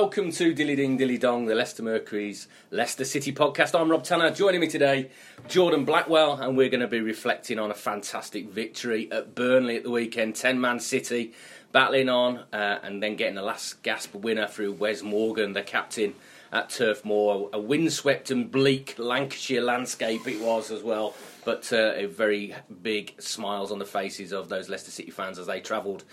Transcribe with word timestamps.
Welcome 0.00 0.30
to 0.30 0.54
Dilly 0.54 0.76
Ding 0.76 0.96
Dilly 0.96 1.18
Dong, 1.18 1.46
the 1.46 1.56
Leicester 1.56 1.82
Mercury's 1.82 2.46
Leicester 2.70 3.04
City 3.04 3.32
podcast. 3.32 3.76
I'm 3.76 3.90
Rob 3.90 4.04
Tanner. 4.04 4.30
Joining 4.30 4.60
me 4.60 4.68
today, 4.68 5.10
Jordan 5.48 5.84
Blackwell, 5.84 6.34
and 6.34 6.56
we're 6.56 6.68
going 6.68 6.82
to 6.82 6.86
be 6.86 7.00
reflecting 7.00 7.58
on 7.58 7.72
a 7.72 7.74
fantastic 7.74 8.48
victory 8.48 9.10
at 9.10 9.34
Burnley 9.34 9.76
at 9.76 9.82
the 9.82 9.90
weekend. 9.90 10.36
10 10.36 10.60
man 10.60 10.78
City 10.78 11.32
battling 11.72 12.08
on 12.08 12.44
uh, 12.52 12.78
and 12.84 13.02
then 13.02 13.16
getting 13.16 13.34
the 13.34 13.42
last 13.42 13.82
gasp 13.82 14.14
winner 14.14 14.46
through 14.46 14.74
Wes 14.74 15.02
Morgan, 15.02 15.52
the 15.52 15.62
captain 15.62 16.14
at 16.52 16.70
Turf 16.70 17.04
Moor. 17.04 17.50
A 17.52 17.58
windswept 17.58 18.30
and 18.30 18.52
bleak 18.52 18.94
Lancashire 18.98 19.62
landscape 19.62 20.28
it 20.28 20.40
was 20.40 20.70
as 20.70 20.84
well, 20.84 21.12
but 21.44 21.72
uh, 21.72 21.94
a 21.96 22.06
very 22.06 22.54
big 22.82 23.20
smiles 23.20 23.72
on 23.72 23.80
the 23.80 23.84
faces 23.84 24.32
of 24.32 24.48
those 24.48 24.68
Leicester 24.68 24.92
City 24.92 25.10
fans 25.10 25.40
as 25.40 25.48
they 25.48 25.60
travelled 25.60 26.04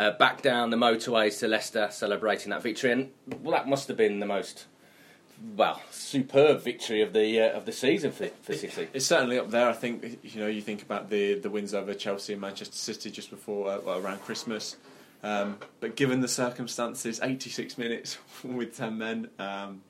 uh, 0.00 0.12
back 0.12 0.40
down 0.40 0.70
the 0.70 0.78
motorways 0.78 1.38
to 1.38 1.46
Leicester 1.46 1.88
celebrating 1.90 2.50
that 2.50 2.62
victory. 2.62 2.90
And 2.90 3.10
well, 3.42 3.52
that 3.52 3.68
must 3.68 3.86
have 3.88 3.98
been 3.98 4.18
the 4.18 4.26
most 4.26 4.64
well 5.56 5.82
superb 5.90 6.62
victory 6.62 7.02
of 7.02 7.12
the 7.12 7.38
uh, 7.38 7.50
of 7.50 7.66
the 7.66 7.72
season 7.72 8.10
for, 8.10 8.28
for 8.40 8.54
City. 8.54 8.88
It's 8.94 9.04
certainly 9.04 9.38
up 9.38 9.50
there. 9.50 9.68
I 9.68 9.74
think 9.74 10.20
you 10.22 10.40
know 10.40 10.46
you 10.46 10.62
think 10.62 10.80
about 10.80 11.10
the 11.10 11.34
the 11.34 11.50
wins 11.50 11.74
over 11.74 11.92
Chelsea 11.92 12.32
and 12.32 12.40
Manchester 12.40 12.76
City 12.76 13.10
just 13.10 13.28
before 13.28 13.70
uh, 13.70 13.80
well, 13.84 13.98
around 13.98 14.22
Christmas. 14.22 14.76
Um, 15.22 15.58
but 15.80 15.96
given 15.96 16.22
the 16.22 16.28
circumstances, 16.28 17.20
86 17.22 17.76
minutes 17.76 18.16
with 18.42 18.74
10 18.74 18.96
men, 18.96 19.28
um, 19.38 19.82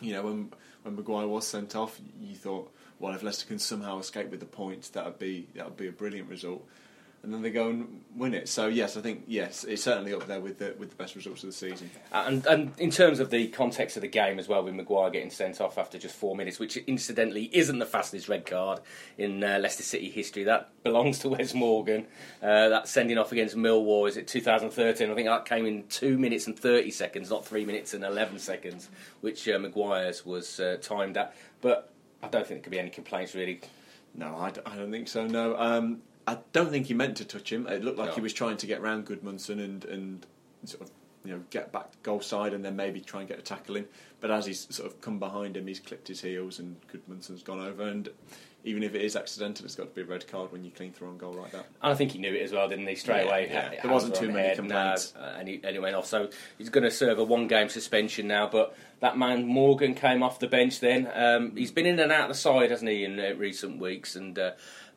you 0.00 0.14
know, 0.14 0.22
when 0.22 0.52
when 0.84 0.96
Maguire 0.96 1.28
was 1.28 1.46
sent 1.46 1.76
off, 1.76 2.00
you 2.18 2.34
thought, 2.34 2.72
well, 2.98 3.12
if 3.12 3.22
Leicester 3.22 3.46
can 3.46 3.58
somehow 3.58 3.98
escape 3.98 4.30
with 4.30 4.40
the 4.40 4.46
points, 4.46 4.88
that 4.90 5.04
would 5.04 5.18
be 5.18 5.48
that 5.54 5.66
would 5.66 5.76
be 5.76 5.88
a 5.88 5.92
brilliant 5.92 6.30
result 6.30 6.66
and 7.24 7.32
then 7.32 7.42
they 7.42 7.50
go 7.50 7.68
and 7.68 8.02
win 8.14 8.34
it. 8.34 8.48
So 8.48 8.66
yes, 8.66 8.96
I 8.96 9.00
think 9.00 9.24
yes, 9.26 9.64
it's 9.64 9.82
certainly 9.82 10.12
up 10.12 10.26
there 10.26 10.40
with 10.40 10.58
the 10.58 10.74
with 10.78 10.90
the 10.90 10.96
best 10.96 11.16
results 11.16 11.42
of 11.42 11.48
the 11.48 11.54
season. 11.54 11.90
And 12.12 12.46
and 12.46 12.72
in 12.78 12.90
terms 12.90 13.18
of 13.18 13.30
the 13.30 13.48
context 13.48 13.96
of 13.96 14.02
the 14.02 14.08
game 14.08 14.38
as 14.38 14.46
well, 14.46 14.62
with 14.62 14.74
Maguire 14.74 15.10
getting 15.10 15.30
sent 15.30 15.60
off 15.60 15.78
after 15.78 15.98
just 15.98 16.14
four 16.14 16.36
minutes, 16.36 16.58
which 16.58 16.76
incidentally 16.76 17.50
isn't 17.52 17.78
the 17.78 17.86
fastest 17.86 18.28
red 18.28 18.46
card 18.46 18.80
in 19.18 19.42
uh, 19.42 19.58
Leicester 19.58 19.82
City 19.82 20.10
history. 20.10 20.44
That 20.44 20.70
belongs 20.82 21.18
to 21.20 21.30
Wes 21.30 21.54
Morgan. 21.54 22.06
Uh, 22.42 22.68
that 22.68 22.86
sending 22.88 23.18
off 23.18 23.32
against 23.32 23.56
Millwall 23.56 24.08
is 24.08 24.16
it 24.16 24.28
2013? 24.28 25.10
I 25.10 25.14
think 25.14 25.26
that 25.26 25.46
came 25.46 25.66
in 25.66 25.86
two 25.88 26.18
minutes 26.18 26.46
and 26.46 26.58
thirty 26.58 26.90
seconds, 26.90 27.30
not 27.30 27.46
three 27.46 27.64
minutes 27.64 27.94
and 27.94 28.04
eleven 28.04 28.38
seconds, 28.38 28.90
which 29.22 29.48
uh, 29.48 29.58
Maguire's 29.58 30.26
was 30.26 30.60
uh, 30.60 30.76
timed 30.82 31.16
at. 31.16 31.34
But 31.62 31.90
I 32.22 32.28
don't 32.28 32.46
think 32.46 32.60
there 32.60 32.64
could 32.64 32.72
be 32.72 32.78
any 32.78 32.90
complaints 32.90 33.34
really. 33.34 33.60
No, 34.14 34.36
I 34.36 34.50
don't, 34.50 34.68
I 34.68 34.76
don't 34.76 34.92
think 34.92 35.08
so. 35.08 35.26
No. 35.26 35.58
Um, 35.58 36.02
I 36.26 36.38
don't 36.52 36.70
think 36.70 36.86
he 36.86 36.94
meant 36.94 37.16
to 37.18 37.24
touch 37.24 37.52
him. 37.52 37.66
It 37.66 37.84
looked 37.84 37.98
like 37.98 38.10
No. 38.10 38.14
he 38.14 38.20
was 38.20 38.32
trying 38.32 38.56
to 38.58 38.66
get 38.66 38.80
round 38.80 39.06
Gudmundsson 39.06 39.62
and 39.62 39.84
and 39.84 40.26
sort 40.64 40.82
of 40.82 40.90
you 41.24 41.32
know 41.32 41.42
get 41.50 41.72
back 41.72 41.90
goal 42.02 42.20
side 42.20 42.52
and 42.54 42.64
then 42.64 42.76
maybe 42.76 43.00
try 43.00 43.20
and 43.20 43.28
get 43.28 43.38
a 43.38 43.42
tackle 43.42 43.76
in. 43.76 43.86
But 44.20 44.30
as 44.30 44.46
he's 44.46 44.66
sort 44.74 44.90
of 44.90 45.00
come 45.00 45.18
behind 45.18 45.56
him, 45.56 45.66
he's 45.66 45.80
clipped 45.80 46.08
his 46.08 46.20
heels 46.22 46.58
and 46.58 46.76
Gudmundsson's 46.92 47.42
gone 47.42 47.60
over. 47.60 47.82
And 47.82 48.08
even 48.66 48.82
if 48.82 48.94
it 48.94 49.02
is 49.02 49.14
accidental, 49.16 49.66
it's 49.66 49.74
got 49.74 49.90
to 49.90 49.94
be 49.94 50.00
a 50.00 50.04
red 50.06 50.26
card 50.26 50.50
when 50.50 50.64
you 50.64 50.70
clean 50.70 50.90
through 50.92 51.08
on 51.08 51.18
goal 51.18 51.34
like 51.34 51.52
that. 51.52 51.66
And 51.82 51.92
I 51.92 51.94
think 51.94 52.12
he 52.12 52.18
knew 52.18 52.32
it 52.32 52.40
as 52.40 52.50
well, 52.52 52.66
didn't 52.66 52.86
he? 52.86 52.94
Straight 52.94 53.24
Yeah, 53.24 53.28
away, 53.28 53.48
yeah. 53.50 53.82
There 53.82 53.92
wasn't 53.92 54.14
too 54.14 54.30
many 54.32 54.54
complaints. 54.56 55.12
uh, 55.14 55.36
and, 55.38 55.46
he, 55.46 55.60
and 55.62 55.74
he 55.74 55.78
went 55.78 55.94
off. 55.94 56.06
So 56.06 56.30
he's 56.56 56.70
going 56.70 56.84
to 56.84 56.90
serve 56.90 57.18
a 57.18 57.24
one-game 57.24 57.68
suspension 57.68 58.26
now. 58.26 58.48
But 58.48 58.74
that 59.00 59.18
man 59.18 59.44
Morgan 59.46 59.92
came 59.94 60.22
off 60.22 60.38
the 60.38 60.46
bench. 60.46 60.80
Then 60.80 61.10
um, 61.14 61.54
he's 61.54 61.72
been 61.72 61.84
in 61.84 62.00
and 62.00 62.10
out 62.10 62.22
of 62.22 62.28
the 62.28 62.34
side, 62.40 62.70
hasn't 62.70 62.90
he, 62.90 63.04
in 63.04 63.20
uh, 63.20 63.34
recent 63.36 63.78
weeks? 63.78 64.16
And 64.16 64.38
uh, 64.38 64.52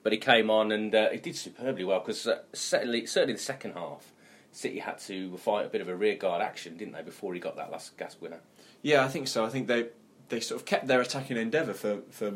but 0.08 0.14
he 0.14 0.20
came 0.20 0.50
on 0.50 0.72
and 0.72 0.96
uh, 0.96 1.10
he 1.10 1.18
did 1.18 1.36
superbly 1.36 1.84
well 1.84 2.00
because 2.00 2.26
uh, 2.26 2.40
certainly, 2.54 3.06
certainly 3.06 3.34
the 3.34 3.40
second 3.42 3.74
half, 3.74 4.14
City 4.54 4.80
had 4.80 5.00
to 5.00 5.36
fight 5.36 5.66
a 5.66 5.68
bit 5.68 5.82
of 5.82 5.90
a 5.90 5.96
rearguard 5.98 6.42
action, 6.42 6.78
didn't 6.78 6.94
they, 6.94 7.02
before 7.02 7.34
he 7.34 7.42
got 7.42 7.58
that 7.58 7.70
last 7.72 7.98
gas 7.98 8.16
winner? 8.22 8.40
Yeah, 8.82 9.04
I 9.04 9.10
think 9.10 9.28
so. 9.28 9.44
I 9.44 9.50
think 9.50 9.68
they 9.68 9.88
they 10.30 10.40
sort 10.40 10.62
of 10.62 10.66
kept 10.66 10.88
their 10.88 11.02
attacking 11.02 11.36
endeavour 11.36 11.74
for, 11.74 12.04
for 12.10 12.36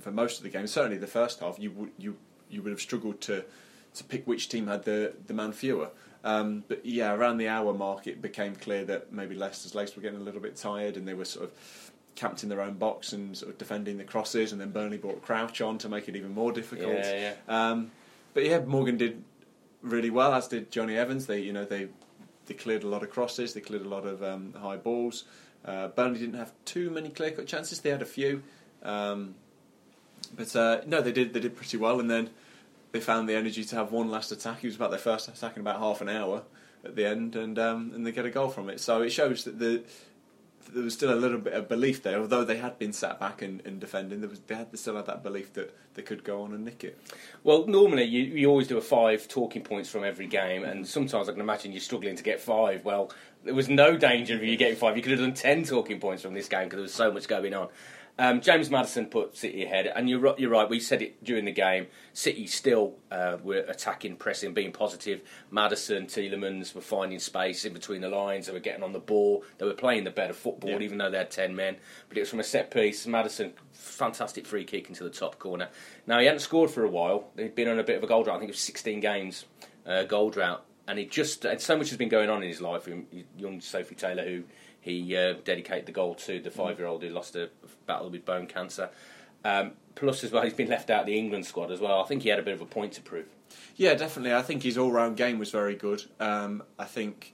for 0.00 0.10
most 0.10 0.38
of 0.38 0.42
the 0.42 0.48
game. 0.48 0.66
Certainly 0.66 0.98
the 0.98 1.06
first 1.06 1.38
half, 1.38 1.56
you 1.56 1.70
would 1.70 1.92
you 1.98 2.16
you 2.50 2.62
would 2.62 2.72
have 2.72 2.80
struggled 2.80 3.20
to 3.20 3.44
to 3.94 4.02
pick 4.02 4.26
which 4.26 4.48
team 4.48 4.66
had 4.66 4.82
the 4.82 5.14
the 5.28 5.34
man 5.34 5.52
fewer. 5.52 5.90
Um, 6.24 6.64
but 6.66 6.84
yeah, 6.84 7.14
around 7.14 7.36
the 7.36 7.46
hour 7.46 7.72
mark, 7.72 8.08
it 8.08 8.22
became 8.22 8.56
clear 8.56 8.84
that 8.86 9.12
maybe 9.12 9.36
Leicester's 9.36 9.76
legs 9.76 9.94
were 9.94 10.02
getting 10.02 10.20
a 10.20 10.24
little 10.24 10.40
bit 10.40 10.56
tired, 10.56 10.96
and 10.96 11.06
they 11.06 11.14
were 11.14 11.26
sort 11.26 11.44
of 11.44 11.92
camped 12.14 12.42
in 12.42 12.48
their 12.48 12.60
own 12.60 12.74
box 12.74 13.12
and 13.12 13.36
sort 13.36 13.52
of 13.52 13.58
defending 13.58 13.98
the 13.98 14.04
crosses. 14.04 14.52
And 14.52 14.60
then 14.60 14.70
Burnley 14.70 14.98
brought 14.98 15.22
Crouch 15.22 15.60
on 15.60 15.78
to 15.78 15.88
make 15.88 16.08
it 16.08 16.16
even 16.16 16.32
more 16.34 16.52
difficult. 16.52 16.92
Yeah, 16.92 17.34
Um, 17.48 17.90
but 18.32 18.44
yeah, 18.44 18.60
Morgan 18.60 18.96
did 18.96 19.22
really 19.82 20.10
well, 20.10 20.32
as 20.34 20.48
did 20.48 20.70
Jonny 20.70 20.96
Evans. 20.96 21.26
They 21.26 21.40
you 21.40 21.52
know 21.52 21.64
they 21.64 21.88
they 22.46 22.54
cleared 22.54 22.82
a 22.82 22.88
lot 22.88 23.02
of 23.02 23.10
crosses, 23.10 23.54
they 23.54 23.60
cleared 23.60 23.86
a 23.86 23.88
lot 23.88 24.04
of 24.04 24.22
um, 24.22 24.54
high 24.60 24.76
balls. 24.76 25.24
Uh, 25.64 25.88
Burnley 25.88 26.18
didn't 26.18 26.38
have 26.38 26.52
too 26.64 26.90
many 26.90 27.08
clear 27.08 27.30
cut 27.30 27.46
chances. 27.46 27.80
They 27.80 27.90
had 27.90 28.02
a 28.02 28.06
few, 28.06 28.42
um, 28.82 29.34
but 30.36 30.54
uh, 30.54 30.82
no, 30.86 31.00
they 31.00 31.12
did. 31.12 31.32
They 31.32 31.40
did 31.40 31.56
pretty 31.56 31.76
well, 31.78 32.00
and 32.00 32.10
then 32.10 32.30
they 32.92 33.00
found 33.00 33.28
the 33.28 33.34
energy 33.34 33.64
to 33.64 33.76
have 33.76 33.90
one 33.90 34.10
last 34.10 34.30
attack. 34.30 34.62
It 34.62 34.68
was 34.68 34.76
about 34.76 34.90
their 34.90 34.98
first 34.98 35.28
attack 35.28 35.56
in 35.56 35.60
about 35.60 35.78
half 35.78 36.00
an 36.00 36.08
hour 36.08 36.42
at 36.84 36.96
the 36.96 37.06
end, 37.06 37.34
and 37.34 37.58
um, 37.58 37.92
and 37.94 38.06
they 38.06 38.12
get 38.12 38.26
a 38.26 38.30
goal 38.30 38.48
from 38.48 38.68
it. 38.68 38.78
So 38.80 39.00
it 39.02 39.10
shows 39.10 39.44
that 39.44 39.58
the 39.58 39.82
there 40.72 40.82
was 40.82 40.94
still 40.94 41.12
a 41.12 41.16
little 41.16 41.38
bit 41.38 41.52
of 41.52 41.68
belief 41.68 42.02
there, 42.02 42.18
although 42.20 42.44
they 42.44 42.56
had 42.56 42.78
been 42.78 42.92
sat 42.92 43.20
back 43.20 43.42
and, 43.42 43.60
and 43.66 43.80
defending. 43.80 44.20
There 44.20 44.30
was 44.30 44.40
they 44.40 44.54
had 44.54 44.76
still 44.78 44.96
had 44.96 45.06
that 45.06 45.22
belief 45.22 45.52
that 45.54 45.74
they 45.94 46.02
could 46.02 46.24
go 46.24 46.42
on 46.42 46.52
and 46.52 46.64
nick 46.64 46.84
it. 46.84 46.98
Well, 47.42 47.66
normally 47.66 48.04
you, 48.04 48.22
you 48.22 48.48
always 48.48 48.68
do 48.68 48.78
a 48.78 48.82
five 48.82 49.28
talking 49.28 49.62
points 49.62 49.88
from 49.88 50.04
every 50.04 50.26
game, 50.26 50.64
and 50.64 50.86
sometimes 50.86 51.28
I 51.28 51.32
can 51.32 51.40
imagine 51.40 51.72
you're 51.72 51.80
struggling 51.80 52.16
to 52.16 52.22
get 52.22 52.40
five. 52.40 52.84
Well, 52.84 53.12
there 53.44 53.54
was 53.54 53.68
no 53.68 53.96
danger 53.96 54.34
of 54.34 54.42
you 54.42 54.56
getting 54.56 54.76
five. 54.76 54.96
You 54.96 55.02
could 55.02 55.12
have 55.12 55.20
done 55.20 55.34
ten 55.34 55.64
talking 55.64 56.00
points 56.00 56.22
from 56.22 56.34
this 56.34 56.48
game 56.48 56.64
because 56.64 56.76
there 56.76 56.82
was 56.82 56.94
so 56.94 57.12
much 57.12 57.28
going 57.28 57.54
on. 57.54 57.68
Um, 58.16 58.40
James 58.40 58.70
Maddison 58.70 59.06
put 59.06 59.36
City 59.36 59.64
ahead, 59.64 59.88
and 59.88 60.08
you're, 60.08 60.36
you're 60.38 60.50
right. 60.50 60.70
We 60.70 60.78
said 60.78 61.02
it 61.02 61.24
during 61.24 61.46
the 61.46 61.52
game. 61.52 61.88
City 62.12 62.46
still 62.46 62.94
uh, 63.10 63.38
were 63.42 63.64
attacking, 63.66 64.16
pressing, 64.16 64.54
being 64.54 64.70
positive. 64.70 65.20
Maddison, 65.50 66.06
Tielemans 66.06 66.76
were 66.76 66.80
finding 66.80 67.18
space 67.18 67.64
in 67.64 67.72
between 67.72 68.02
the 68.02 68.08
lines. 68.08 68.46
They 68.46 68.52
were 68.52 68.60
getting 68.60 68.84
on 68.84 68.92
the 68.92 69.00
ball. 69.00 69.42
They 69.58 69.66
were 69.66 69.74
playing 69.74 70.04
the 70.04 70.12
better 70.12 70.32
football, 70.32 70.70
Yeah. 70.70 70.78
even 70.78 70.98
though 70.98 71.10
they 71.10 71.18
had 71.18 71.32
ten 71.32 71.56
men. 71.56 71.76
But 72.08 72.16
it 72.18 72.20
was 72.20 72.30
from 72.30 72.38
a 72.38 72.44
set 72.44 72.70
piece. 72.70 73.04
Maddison, 73.04 73.52
fantastic 73.72 74.46
free 74.46 74.64
kick 74.64 74.88
into 74.88 75.02
the 75.02 75.10
top 75.10 75.40
corner. 75.40 75.68
Now 76.06 76.20
he 76.20 76.26
hadn't 76.26 76.40
scored 76.40 76.70
for 76.70 76.84
a 76.84 76.88
while. 76.88 77.30
He'd 77.36 77.56
been 77.56 77.68
on 77.68 77.80
a 77.80 77.84
bit 77.84 77.96
of 77.96 78.04
a 78.04 78.06
goal 78.06 78.22
drought. 78.22 78.36
I 78.36 78.38
think 78.38 78.50
it 78.50 78.54
was 78.54 78.60
16 78.60 79.00
games 79.00 79.44
uh, 79.86 80.04
goal 80.04 80.30
drought, 80.30 80.64
and 80.86 81.00
he 81.00 81.04
just 81.04 81.44
and 81.44 81.60
so 81.60 81.76
much 81.76 81.88
has 81.88 81.98
been 81.98 82.08
going 82.08 82.30
on 82.30 82.44
in 82.44 82.48
his 82.48 82.60
life. 82.60 82.88
Young 83.36 83.60
Sophie 83.60 83.96
Taylor, 83.96 84.24
who 84.24 84.44
he 84.84 85.16
uh, 85.16 85.34
dedicated 85.44 85.86
the 85.86 85.92
goal 85.92 86.14
to, 86.14 86.38
the 86.40 86.50
five-year-old 86.50 87.02
who 87.02 87.08
lost 87.08 87.34
a 87.36 87.48
battle 87.86 88.10
with 88.10 88.26
bone 88.26 88.46
cancer. 88.46 88.90
Um, 89.42 89.72
plus, 89.94 90.22
as 90.22 90.30
well, 90.30 90.42
he's 90.42 90.52
been 90.52 90.68
left 90.68 90.90
out 90.90 91.00
of 91.00 91.06
the 91.06 91.18
England 91.18 91.46
squad 91.46 91.70
as 91.70 91.80
well. 91.80 92.02
I 92.02 92.06
think 92.06 92.22
he 92.22 92.28
had 92.28 92.38
a 92.38 92.42
bit 92.42 92.52
of 92.52 92.60
a 92.60 92.66
point 92.66 92.92
to 92.94 93.00
prove. 93.00 93.26
Yeah, 93.76 93.94
definitely. 93.94 94.34
I 94.34 94.42
think 94.42 94.62
his 94.62 94.76
all-round 94.76 95.16
game 95.16 95.38
was 95.38 95.50
very 95.50 95.74
good. 95.74 96.04
Um, 96.20 96.62
I 96.78 96.84
think 96.84 97.32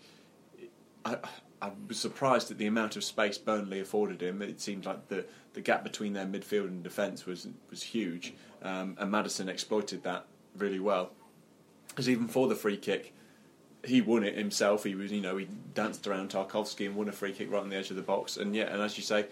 I, 1.04 1.16
I 1.60 1.72
was 1.88 1.98
surprised 1.98 2.52
at 2.52 2.58
the 2.58 2.66
amount 2.66 2.94
of 2.94 3.02
space 3.02 3.36
Burnley 3.36 3.80
afforded 3.80 4.22
him. 4.22 4.42
It 4.42 4.60
seemed 4.60 4.86
like 4.86 5.08
the, 5.08 5.26
the 5.54 5.60
gap 5.60 5.82
between 5.82 6.12
their 6.12 6.26
midfield 6.26 6.68
and 6.68 6.84
defence 6.84 7.26
was 7.26 7.48
was 7.68 7.82
huge, 7.82 8.34
um, 8.62 8.96
and 8.98 9.10
Maddison 9.10 9.48
exploited 9.48 10.04
that 10.04 10.26
really 10.56 10.80
well. 10.80 11.10
Because 11.88 12.08
even 12.08 12.28
for 12.28 12.46
the 12.46 12.54
free 12.54 12.76
kick, 12.76 13.12
he 13.84 14.00
won 14.00 14.24
it 14.24 14.36
himself. 14.36 14.84
He 14.84 14.94
was, 14.94 15.10
you 15.10 15.20
know, 15.20 15.36
he 15.36 15.48
danced 15.74 16.06
around 16.06 16.30
Tarkowski 16.30 16.86
and 16.86 16.94
won 16.94 17.08
a 17.08 17.12
free 17.12 17.32
kick 17.32 17.50
right 17.50 17.62
on 17.62 17.68
the 17.68 17.76
edge 17.76 17.90
of 17.90 17.96
the 17.96 18.02
box. 18.02 18.36
And 18.36 18.54
yeah, 18.54 18.72
and 18.72 18.82
as 18.82 18.96
you 18.96 19.02
say, 19.02 19.26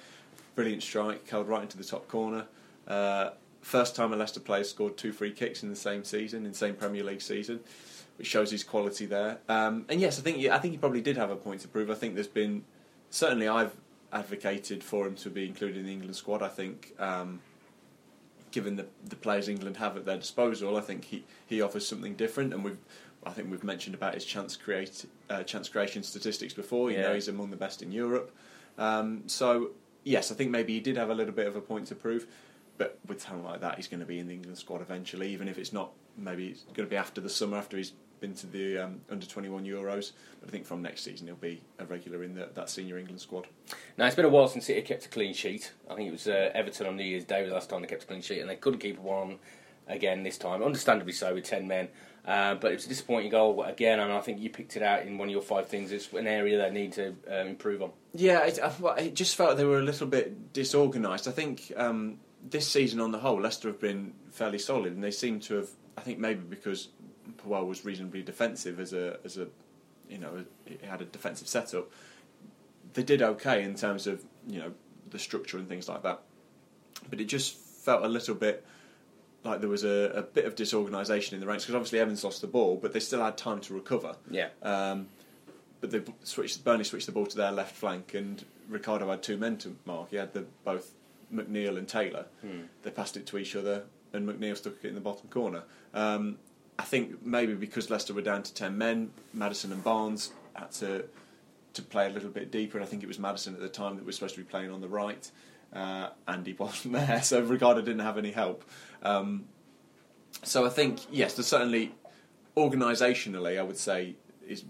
brilliant 0.55 0.83
strike, 0.83 1.27
curled 1.27 1.49
right 1.49 1.62
into 1.62 1.77
the 1.77 1.85
top 1.85 2.09
corner. 2.09 2.47
Uh, 2.87 3.31
first 3.61 3.95
time 3.95 4.12
a 4.12 4.17
Leicester 4.17 4.41
player 4.41 4.65
scored 4.65 4.97
two 4.97 5.12
free 5.12 5.33
kicks 5.33 5.62
in 5.62 5.69
the 5.69 5.77
same 5.77 6.05
season, 6.05 6.45
in 6.45 6.53
the 6.53 6.56
same 6.56 6.75
Premier 6.75 7.05
League 7.05 7.21
season, 7.21 7.61
which 8.17 8.27
shows 8.27 8.50
his 8.50 8.65
quality 8.65 9.06
there. 9.06 9.39
Um, 9.49 9.85
and 9.89 10.00
yes, 10.00 10.19
I 10.19 10.23
think 10.23 10.45
I 10.47 10.59
think 10.59 10.73
he 10.73 10.79
probably 10.79 11.03
did 11.03 11.17
have 11.17 11.31
a 11.31 11.37
point 11.37 11.61
to 11.62 11.69
prove. 11.69 11.91
I 11.91 11.95
think 11.95 12.15
there's 12.15 12.27
been 12.27 12.65
certainly 13.11 13.49
I've 13.49 13.77
advocated 14.12 14.83
for 14.83 15.06
him 15.06 15.15
to 15.17 15.29
be 15.31 15.47
included 15.47 15.77
in 15.77 15.87
the 15.87 15.93
England 15.93 16.17
squad. 16.17 16.43
I 16.43 16.49
think. 16.49 16.95
Um, 16.99 17.41
Given 18.50 18.77
the, 18.77 18.87
the 19.05 19.15
players 19.15 19.47
England 19.47 19.77
have 19.77 19.95
at 19.99 20.06
their 20.06 20.17
disposal, 20.17 20.79
I 20.79 20.81
think 20.81 21.05
he, 21.05 21.23
he 21.47 21.61
offers 21.61 21.87
something 21.87 22.15
different, 22.15 22.55
and 22.55 22.65
we've 22.65 22.79
I 23.28 23.32
think 23.32 23.50
we've 23.50 23.64
mentioned 23.64 23.94
about 23.94 24.14
his 24.14 24.25
chance 24.25 24.56
create 24.56 25.04
uh, 25.30 25.42
chance 25.42 25.69
creation 25.69 26.02
statistics 26.02 26.54
before. 26.54 26.90
You 26.90 26.96
Yeah. 26.98 27.08
know 27.08 27.14
he's 27.14 27.28
among 27.28 27.50
the 27.50 27.56
best 27.56 27.82
in 27.82 27.92
Europe. 27.92 28.34
Um, 28.78 29.25
so 29.26 29.70
yes, 30.04 30.32
I 30.32 30.34
think 30.34 30.50
maybe 30.50 30.72
he 30.72 30.80
did 30.80 30.96
have 30.96 31.10
a 31.10 31.14
little 31.14 31.34
bit 31.34 31.46
of 31.46 31.56
a 31.56 31.60
point 31.60 31.86
to 31.88 31.94
prove. 31.94 32.26
but 32.78 32.96
with 33.08 33.20
talent 33.20 33.44
like 33.44 33.60
that, 33.60 33.75
he's 33.75 33.88
going 33.88 33.98
to 33.98 34.06
be 34.06 34.20
in 34.20 34.28
the 34.28 34.34
England 34.34 34.56
squad 34.56 34.80
eventually, 34.80 35.28
even 35.32 35.48
if 35.48 35.58
it's 35.58 35.72
not. 35.72 35.90
Maybe 36.16 36.46
it's 36.50 36.62
going 36.62 36.86
to 36.86 36.90
be 36.90 36.96
after 36.96 37.20
the 37.20 37.28
summer, 37.28 37.56
after 37.56 37.76
he's 37.76 37.92
been 38.20 38.34
to 38.34 38.46
the 38.46 38.78
um, 38.78 39.00
under 39.10 39.26
21 39.26 39.64
Euros. 39.64 40.12
But 40.38 40.48
I 40.48 40.52
think 40.52 40.64
from 40.64 40.80
next 40.80 41.02
season 41.02 41.26
he'll 41.26 41.34
be 41.34 41.60
a 41.80 41.86
regular 41.86 42.22
in 42.22 42.34
the, 42.36 42.48
that 42.54 42.70
senior 42.70 42.96
England 42.96 43.20
squad. 43.20 43.48
Now 43.96 44.06
it's 44.06 44.14
been 44.14 44.25
a 44.26 44.28
while 44.28 44.46
since 44.46 44.66
City 44.66 44.80
kept 44.82 45.06
a 45.06 45.08
clean 45.08 45.34
sheet. 45.34 45.72
I 45.90 45.96
think 45.96 46.06
it 46.08 46.12
was 46.12 46.28
uh, 46.28 46.50
Everton 46.54 46.86
on 46.86 46.96
New 46.96 47.02
Year's 47.02 47.25
Day 47.25 47.40
was 47.40 47.48
the 47.48 47.54
last 47.54 47.69
time 47.69 47.80
they 47.82 47.88
kept 47.88 48.04
a 48.04 48.06
clean 48.06 48.22
sheet, 48.22 48.38
and 48.42 48.48
they 48.48 48.54
couldn't 48.54 48.78
keep 48.78 48.96
one 49.00 49.38
again 49.88 50.23
this 50.23 50.38
time. 50.38 50.62
Understandably 50.62 51.12
so 51.12 51.35
with 51.35 51.44
10 51.44 51.67
men. 51.67 51.88
Uh, 52.29 52.55
but 52.56 52.73
it 52.73 52.75
was 52.75 52.85
a 52.85 52.88
disappointing 52.90 53.31
goal 53.31 53.62
again, 53.62 54.00
and 54.00 54.12
I 54.12 54.20
think 54.20 54.38
you 54.38 54.50
picked 54.50 54.76
it 54.76 54.82
out 54.82 55.06
in 55.06 55.17
one 55.17 55.29
of 55.29 55.32
your 55.32 55.40
five 55.40 55.67
things. 55.67 55.93
It's 55.93 56.12
an 56.12 56.26
area 56.26 56.58
they 56.58 56.70
need 56.70 56.93
to 56.93 57.14
um, 57.26 57.46
improve 57.46 57.82
on. 57.82 57.90
Yeah, 58.12 58.44
it, 58.44 58.58
uh, 58.58 58.70
it, 58.99 59.14
just 59.14 59.35
felt 59.35 59.56
they 59.56 59.64
were 59.64 59.79
a 59.79 59.82
little 59.82 60.06
bit 60.06 60.52
disorganised. 60.52 61.26
I 61.26 61.31
think 61.31 61.73
um, 61.75 62.19
this 62.46 62.69
season 62.69 63.00
on 63.00 63.12
the 63.12 63.19
whole, 63.19 63.40
Leicester 63.40 63.69
have 63.69 63.81
been 63.81 64.12
fairly 64.31 64.58
solid, 64.58 64.93
and 64.93 65.02
they 65.02 65.11
seem 65.11 65.40
to 65.40 65.55
have. 65.55 65.70
I 65.96 66.02
think 66.02 66.19
maybe 66.19 66.40
because 66.40 66.88
Puel 67.38 67.67
was 67.67 67.87
reasonably 67.87 68.23
defensive 68.23 68.79
as 68.79 68.93
a 68.93 69.19
as 69.25 69.38
a 69.38 69.49
you 70.11 70.19
know 70.19 70.44
he 70.67 70.79
had 70.87 71.00
a 71.00 71.06
defensive 71.06 71.49
setup. 71.49 71.90
They 72.93 73.05
did 73.05 73.23
okay 73.23 73.62
in 73.62 73.75
terms 73.75 74.06
of 74.06 74.23
you 74.46 74.58
know 74.58 74.73
the 75.08 75.19
structure 75.19 75.56
and 75.56 75.67
things 75.67 75.88
like 75.88 76.02
that, 76.02 76.20
but 77.08 77.23
it 77.23 77.25
just 77.25 77.56
felt 77.56 78.05
a 78.05 78.08
little 78.08 78.35
bit 78.35 78.67
like 79.44 79.61
there 79.61 79.69
was 79.69 79.85
a, 79.85 80.12
a 80.14 80.23
bit 80.23 80.44
of 80.44 80.55
disorganisation 80.55 81.35
in 81.35 81.40
the 81.40 81.46
ranks 81.46 81.64
because 81.64 81.75
obviously 81.75 82.00
Evans 82.00 82.25
lost 82.25 82.40
the 82.40 82.46
ball, 82.46 82.76
but 82.76 82.93
they 82.93 83.00
still 83.00 83.23
had 83.23 83.37
time 83.37 83.61
to 83.61 83.75
recover. 83.75 84.17
Yeah. 84.31 84.49
Um, 84.62 85.08
but 85.81 85.90
they 85.90 86.02
switched. 86.25 86.64
Burnley 86.64 86.85
switched 86.85 87.06
the 87.06 87.12
ball 87.12 87.26
to 87.26 87.37
their 87.37 87.52
left 87.52 87.76
flank, 87.76 88.14
and 88.14 88.44
Ricardo 88.69 89.08
had 89.11 89.23
two 89.23 89.37
men 89.37 89.56
to 89.58 89.76
mark. 89.85 90.11
He 90.11 90.17
had 90.17 90.32
the, 90.32 90.44
both 90.64 90.93
McNeil 91.32 91.79
and 91.79 91.87
Taylor. 91.87 92.26
Hmm. 92.40 92.62
They 92.82 92.90
passed 92.90 93.17
it 93.17 93.26
to 93.26 93.38
each 93.38 93.55
other, 93.55 93.85
and 94.12 94.29
McNeil 94.29 94.56
stuck 94.56 94.75
it 94.82 94.88
in 94.88 94.94
the 94.94 95.00
bottom 95.00 95.29
corner. 95.29 95.62
Um, 95.94 96.38
I 96.79 96.85
think 96.85 97.25
maybe 97.25 97.55
because 97.55 97.90
Leicester 97.90 98.14
were 98.14 98.23
down 98.23 98.43
to 98.43 98.55
ten 98.55 98.76
men, 98.76 99.11
Maddison 99.32 99.73
and 99.73 99.82
Barnes 99.82 100.32
had 100.55 100.73
to 100.73 101.05
to 101.75 101.82
play 101.82 102.06
a 102.06 102.11
little 102.11 102.31
bit 102.31 102.50
deeper. 102.50 102.79
And 102.79 102.85
I 102.85 102.88
think 102.88 103.02
it 103.02 103.06
was 103.08 103.19
Maddison 103.19 103.55
at 103.55 103.61
the 103.61 103.69
time 103.69 103.96
that 103.96 104.05
was 104.05 104.17
supposed 104.17 104.35
to 104.35 104.40
be 104.40 104.46
playing 104.46 104.70
on 104.70 104.81
the 104.81 104.88
right, 104.88 105.31
uh, 105.73 106.09
and 106.26 106.47
he 106.47 106.53
wasn't 106.55 106.94
there, 107.06 107.23
so 107.23 107.41
Ricardo 107.41 107.81
didn't 107.81 108.00
have 108.00 108.19
any 108.19 108.31
help. 108.32 108.65
Um, 109.03 109.44
so 110.43 110.65
I 110.67 110.69
think 110.69 111.00
yes, 111.11 111.35
there's 111.35 111.47
certainly 111.47 111.94
organisationally, 112.56 113.59
I 113.59 113.62
would 113.62 113.76
say 113.79 114.17
is 114.47 114.65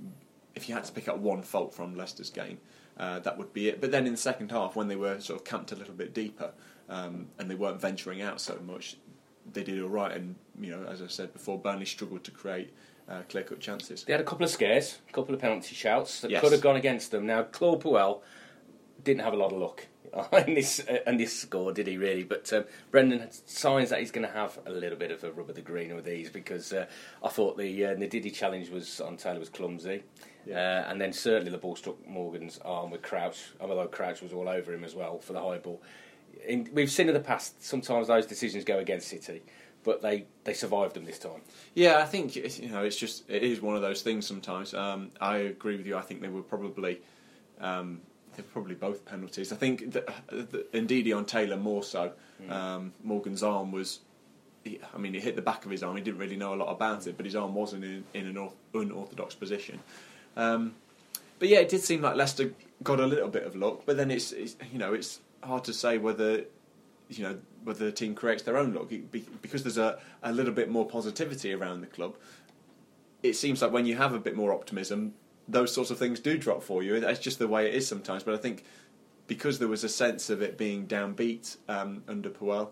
if 0.54 0.68
you 0.68 0.74
had 0.74 0.84
to 0.84 0.92
pick 0.92 1.08
up 1.08 1.18
one 1.18 1.42
fault 1.42 1.74
from 1.74 1.94
Leicester's 1.96 2.30
game, 2.30 2.58
uh, 2.98 3.20
that 3.20 3.38
would 3.38 3.52
be 3.52 3.68
it. 3.68 3.80
But 3.80 3.90
then 3.90 4.06
in 4.06 4.12
the 4.12 4.18
second 4.18 4.50
half, 4.50 4.76
when 4.76 4.88
they 4.88 4.96
were 4.96 5.20
sort 5.20 5.38
of 5.40 5.44
camped 5.44 5.72
a 5.72 5.76
little 5.76 5.94
bit 5.94 6.12
deeper 6.14 6.50
um, 6.88 7.28
and 7.38 7.50
they 7.50 7.54
weren't 7.54 7.80
venturing 7.80 8.20
out 8.22 8.40
so 8.40 8.58
much, 8.66 8.96
they 9.52 9.62
did 9.62 9.80
all 9.82 9.88
right. 9.88 10.16
And 10.16 10.34
you 10.60 10.70
know, 10.70 10.84
as 10.84 11.00
I 11.00 11.06
said 11.06 11.32
before, 11.32 11.58
Burnley 11.58 11.86
struggled 11.86 12.24
to 12.24 12.30
create 12.32 12.72
uh, 13.08 13.22
clear-cut 13.28 13.60
chances. 13.60 14.04
They 14.04 14.12
had 14.12 14.20
a 14.20 14.24
couple 14.24 14.44
of 14.44 14.50
scares, 14.50 14.98
a 15.08 15.12
couple 15.12 15.34
of 15.34 15.40
penalty 15.40 15.74
shouts 15.74 16.20
that 16.20 16.30
Yes. 16.30 16.42
could 16.42 16.52
have 16.52 16.60
gone 16.60 16.76
against 16.76 17.10
them. 17.10 17.24
Now, 17.26 17.42
Claude 17.44 17.82
Puel 17.82 18.20
didn't 19.04 19.22
have 19.22 19.32
a 19.32 19.36
lot 19.36 19.52
of 19.52 19.58
luck 19.58 19.86
in 20.46 20.54
this 20.54 20.80
uh, 20.80 21.12
this 21.12 21.38
score, 21.40 21.72
did 21.72 21.86
he 21.86 21.96
really? 21.96 22.24
But 22.24 22.52
um, 22.52 22.64
Brendan 22.90 23.20
had 23.20 23.34
signs 23.48 23.90
that 23.90 24.00
he's 24.00 24.10
going 24.10 24.26
to 24.26 24.32
have 24.32 24.58
a 24.66 24.70
little 24.72 24.98
bit 24.98 25.10
of 25.10 25.22
a 25.24 25.30
rub 25.32 25.48
of 25.50 25.56
the 25.56 25.62
green 25.62 25.94
with 25.94 26.04
these 26.04 26.30
because 26.30 26.72
uh, 26.72 26.86
I 27.22 27.28
thought 27.28 27.56
the 27.58 27.86
uh, 27.86 27.94
Ndidi 27.94 28.32
challenge 28.32 28.70
was 28.70 29.00
on 29.00 29.16
Taylor 29.16 29.38
was 29.40 29.48
clumsy. 29.48 30.02
Yeah. 30.46 30.84
Uh, 30.86 30.90
and 30.90 31.00
then 31.00 31.12
certainly 31.12 31.50
the 31.50 31.58
ball 31.58 31.76
struck 31.76 32.06
Morgan's 32.06 32.58
arm 32.64 32.90
with 32.90 33.02
Crouch, 33.02 33.50
although 33.60 33.86
Crouch 33.86 34.22
was 34.22 34.32
all 34.32 34.48
over 34.48 34.72
him 34.72 34.84
as 34.84 34.94
well 34.94 35.18
for 35.18 35.34
the 35.34 35.42
high 35.42 35.58
ball. 35.58 35.82
In, 36.46 36.68
we've 36.72 36.90
seen 36.90 37.08
in 37.08 37.14
the 37.14 37.20
past 37.20 37.62
sometimes 37.62 38.06
those 38.06 38.24
decisions 38.24 38.64
go 38.64 38.78
against 38.78 39.08
City, 39.08 39.42
but 39.84 40.00
they, 40.00 40.26
they 40.44 40.54
survived 40.54 40.94
them 40.94 41.04
this 41.04 41.18
time. 41.18 41.42
Yeah, 41.74 41.98
I 41.98 42.04
think 42.06 42.36
it's- 42.36 42.58
you 42.58 42.68
know 42.70 42.82
it's 42.84 42.96
just 42.96 43.28
it 43.28 43.42
is 43.42 43.60
one 43.60 43.76
of 43.76 43.82
those 43.82 44.02
things. 44.02 44.26
Sometimes 44.26 44.72
um, 44.72 45.10
I 45.20 45.38
agree 45.38 45.76
with 45.76 45.86
you. 45.86 45.96
I 45.96 46.00
think 46.02 46.22
they 46.22 46.28
were 46.28 46.42
probably 46.42 47.00
um, 47.60 48.00
they're 48.38 48.52
probably 48.52 48.74
both 48.76 49.04
penalties. 49.04 49.52
I 49.52 49.56
think 49.56 49.92
that, 49.92 50.06
that 50.30 50.72
Ndidi 50.72 51.14
on 51.14 51.24
Taylor 51.26 51.56
more 51.56 51.82
so. 51.82 52.12
Um, 52.48 52.92
Morgan's 53.02 53.42
arm 53.42 53.72
was. 53.72 53.98
he- 54.64 54.80
I 54.94 54.98
mean, 54.98 55.12
he 55.12 55.20
hit 55.20 55.34
the 55.36 55.42
back 55.42 55.64
of 55.64 55.70
his 55.72 55.82
arm. 55.82 55.96
He 55.96 56.02
didn't 56.02 56.20
really 56.20 56.36
know 56.36 56.54
a 56.54 56.56
lot 56.62 56.70
about 56.72 57.06
it, 57.08 57.16
but 57.16 57.26
his 57.26 57.34
arm 57.36 57.54
wasn't 57.54 57.84
in, 57.84 58.04
in 58.14 58.26
an 58.28 58.36
orth- 58.36 58.54
unorthodox 58.74 59.34
position. 59.34 59.80
Um, 60.36 60.74
but 61.40 61.48
yeah, 61.48 61.58
it 61.58 61.68
did 61.68 61.80
seem 61.82 62.00
like 62.02 62.14
Leicester 62.16 62.52
got 62.82 63.00
a 63.00 63.06
little 63.06 63.28
bit 63.28 63.42
of 63.44 63.56
luck. 63.56 63.82
But 63.86 63.96
then 63.96 64.10
it's, 64.10 64.30
it's 64.32 64.56
you 64.72 64.78
know 64.78 64.94
it's 64.94 65.20
hard 65.42 65.64
to 65.64 65.72
say 65.72 65.98
whether 65.98 66.44
you 67.10 67.22
know 67.24 67.38
whether 67.64 67.84
the 67.86 67.92
team 67.92 68.14
creates 68.14 68.44
their 68.44 68.56
own 68.56 68.72
luck 68.74 68.88
because 69.42 69.62
there's 69.64 69.78
a, 69.78 69.98
a 70.22 70.32
little 70.32 70.52
bit 70.54 70.70
more 70.70 70.86
positivity 70.86 71.52
around 71.52 71.80
the 71.80 71.86
club. 71.88 72.14
It 73.22 73.34
seems 73.34 73.60
like 73.62 73.72
when 73.72 73.84
you 73.84 73.96
have 73.96 74.14
a 74.14 74.20
bit 74.20 74.36
more 74.36 74.52
optimism, 74.52 75.14
those 75.48 75.72
sorts 75.72 75.90
of 75.90 75.98
things 75.98 76.20
do 76.20 76.36
drop 76.36 76.62
for 76.62 76.82
you. 76.82 77.00
That's 77.00 77.18
just 77.18 77.38
the 77.38 77.48
way 77.48 77.66
it 77.66 77.74
is 77.74 77.86
sometimes. 77.86 78.22
But 78.22 78.34
I 78.34 78.38
think 78.38 78.64
because 79.26 79.58
there 79.58 79.68
was 79.68 79.84
a 79.84 79.88
sense 79.88 80.30
of 80.30 80.42
it 80.42 80.58
being 80.58 80.86
downbeat 80.86 81.56
um, 81.68 82.02
under 82.08 82.30
Puel, 82.30 82.70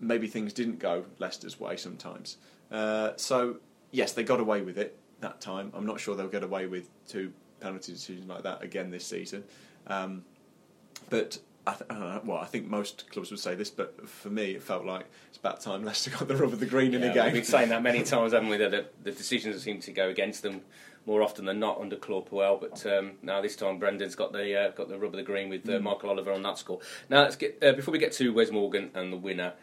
maybe 0.00 0.26
things 0.26 0.52
didn't 0.52 0.78
go 0.78 1.04
Leicester's 1.18 1.58
way 1.58 1.76
sometimes. 1.76 2.36
Uh, 2.70 3.12
so 3.16 3.56
yes, 3.90 4.12
they 4.12 4.22
got 4.24 4.40
away 4.40 4.62
with 4.62 4.78
it 4.78 4.98
that 5.20 5.40
time. 5.40 5.72
I'm 5.74 5.86
not 5.86 6.00
sure 6.00 6.16
they'll 6.16 6.28
get 6.28 6.44
away 6.44 6.66
with 6.66 6.88
two 7.06 7.32
penalty 7.60 7.92
decisions 7.92 8.28
like 8.28 8.42
that 8.42 8.62
again 8.62 8.90
this 8.90 9.06
season. 9.06 9.44
Um, 9.86 10.24
but 11.10 11.38
I, 11.66 11.72
th- 11.72 11.84
I 11.90 11.94
don't 11.94 12.02
know, 12.02 12.20
well, 12.24 12.38
I 12.38 12.46
think 12.46 12.66
most 12.68 13.10
clubs 13.10 13.30
would 13.30 13.40
say 13.40 13.54
this, 13.54 13.70
but 13.70 14.08
for 14.08 14.30
me, 14.30 14.52
it 14.52 14.62
felt 14.62 14.84
like 14.84 15.06
it's 15.28 15.38
about 15.38 15.60
time 15.60 15.84
Leicester 15.84 16.10
got 16.10 16.28
the 16.28 16.36
rub 16.36 16.52
of 16.52 16.60
the 16.60 16.66
green 16.66 16.94
in 16.94 17.02
Yeah, 17.02 17.10
a 17.10 17.14
game. 17.14 17.24
We've 17.24 17.34
been 17.34 17.44
saying 17.44 17.68
that 17.70 17.82
many 17.82 18.02
times, 18.02 18.32
haven't 18.32 18.48
we? 18.48 18.56
That 18.58 18.70
the, 18.70 18.86
the 19.02 19.12
decisions 19.12 19.60
seem 19.62 19.80
to 19.80 19.92
go 19.92 20.08
against 20.08 20.42
them 20.42 20.62
more 21.08 21.22
often 21.22 21.46
than 21.46 21.58
not 21.58 21.80
under 21.80 21.96
Claude 21.96 22.28
Puel. 22.30 22.60
But 22.60 22.84
um, 22.86 23.12
now 23.22 23.40
this 23.40 23.56
time, 23.56 23.78
Brendan's 23.80 24.14
got 24.14 24.32
the 24.32 24.54
uh, 24.54 24.70
got 24.72 24.88
the 24.88 24.98
rub 24.98 25.12
of 25.14 25.16
the 25.16 25.22
green 25.24 25.48
with 25.48 25.68
uh, 25.68 25.72
Mm. 25.72 25.82
Michael 25.82 26.10
Oliver 26.10 26.32
on 26.32 26.42
that 26.42 26.58
score. 26.58 26.80
Now 27.08 27.22
let's 27.22 27.34
get 27.36 27.58
uh, 27.62 27.72
before 27.72 27.90
we 27.92 27.98
get 27.98 28.12
to 28.12 28.32
Wes 28.32 28.50
Morgan 28.52 28.90
and 28.94 29.12
the 29.12 29.16
winner. 29.16 29.54